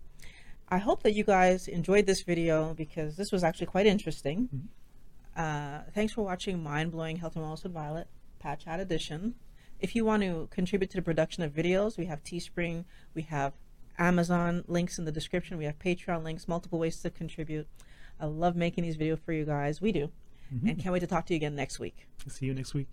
I 0.68 0.78
hope 0.78 1.02
that 1.02 1.14
you 1.14 1.24
guys 1.24 1.68
enjoyed 1.68 2.06
this 2.06 2.22
video 2.22 2.74
because 2.74 3.16
this 3.16 3.32
was 3.32 3.44
actually 3.44 3.66
quite 3.66 3.86
interesting. 3.86 4.68
Uh, 5.36 5.80
thanks 5.94 6.12
for 6.12 6.22
watching 6.22 6.62
Mind 6.62 6.92
Blowing 6.92 7.16
Health 7.16 7.36
and 7.36 7.44
Wellness 7.44 7.62
with 7.62 7.72
Violet, 7.72 8.08
Pat 8.38 8.60
Chat 8.60 8.80
Edition. 8.80 9.34
If 9.80 9.94
you 9.94 10.04
want 10.04 10.22
to 10.22 10.48
contribute 10.50 10.90
to 10.90 10.96
the 10.96 11.02
production 11.02 11.42
of 11.42 11.52
videos, 11.52 11.96
we 11.96 12.06
have 12.06 12.24
Teespring, 12.24 12.84
we 13.14 13.22
have 13.22 13.52
Amazon 13.98 14.64
links 14.66 14.98
in 14.98 15.04
the 15.04 15.12
description, 15.12 15.58
we 15.58 15.64
have 15.64 15.78
Patreon 15.78 16.24
links, 16.24 16.48
multiple 16.48 16.78
ways 16.78 17.00
to 17.02 17.10
contribute. 17.10 17.68
I 18.20 18.26
love 18.26 18.56
making 18.56 18.84
these 18.84 18.96
videos 18.96 19.20
for 19.20 19.32
you 19.32 19.44
guys. 19.44 19.80
We 19.80 19.92
do. 19.92 20.10
Mm-hmm. 20.54 20.68
And 20.68 20.78
can't 20.78 20.92
wait 20.92 21.00
to 21.00 21.06
talk 21.06 21.26
to 21.26 21.34
you 21.34 21.36
again 21.36 21.54
next 21.54 21.78
week. 21.78 22.06
See 22.26 22.46
you 22.46 22.54
next 22.54 22.74
week. 22.74 22.88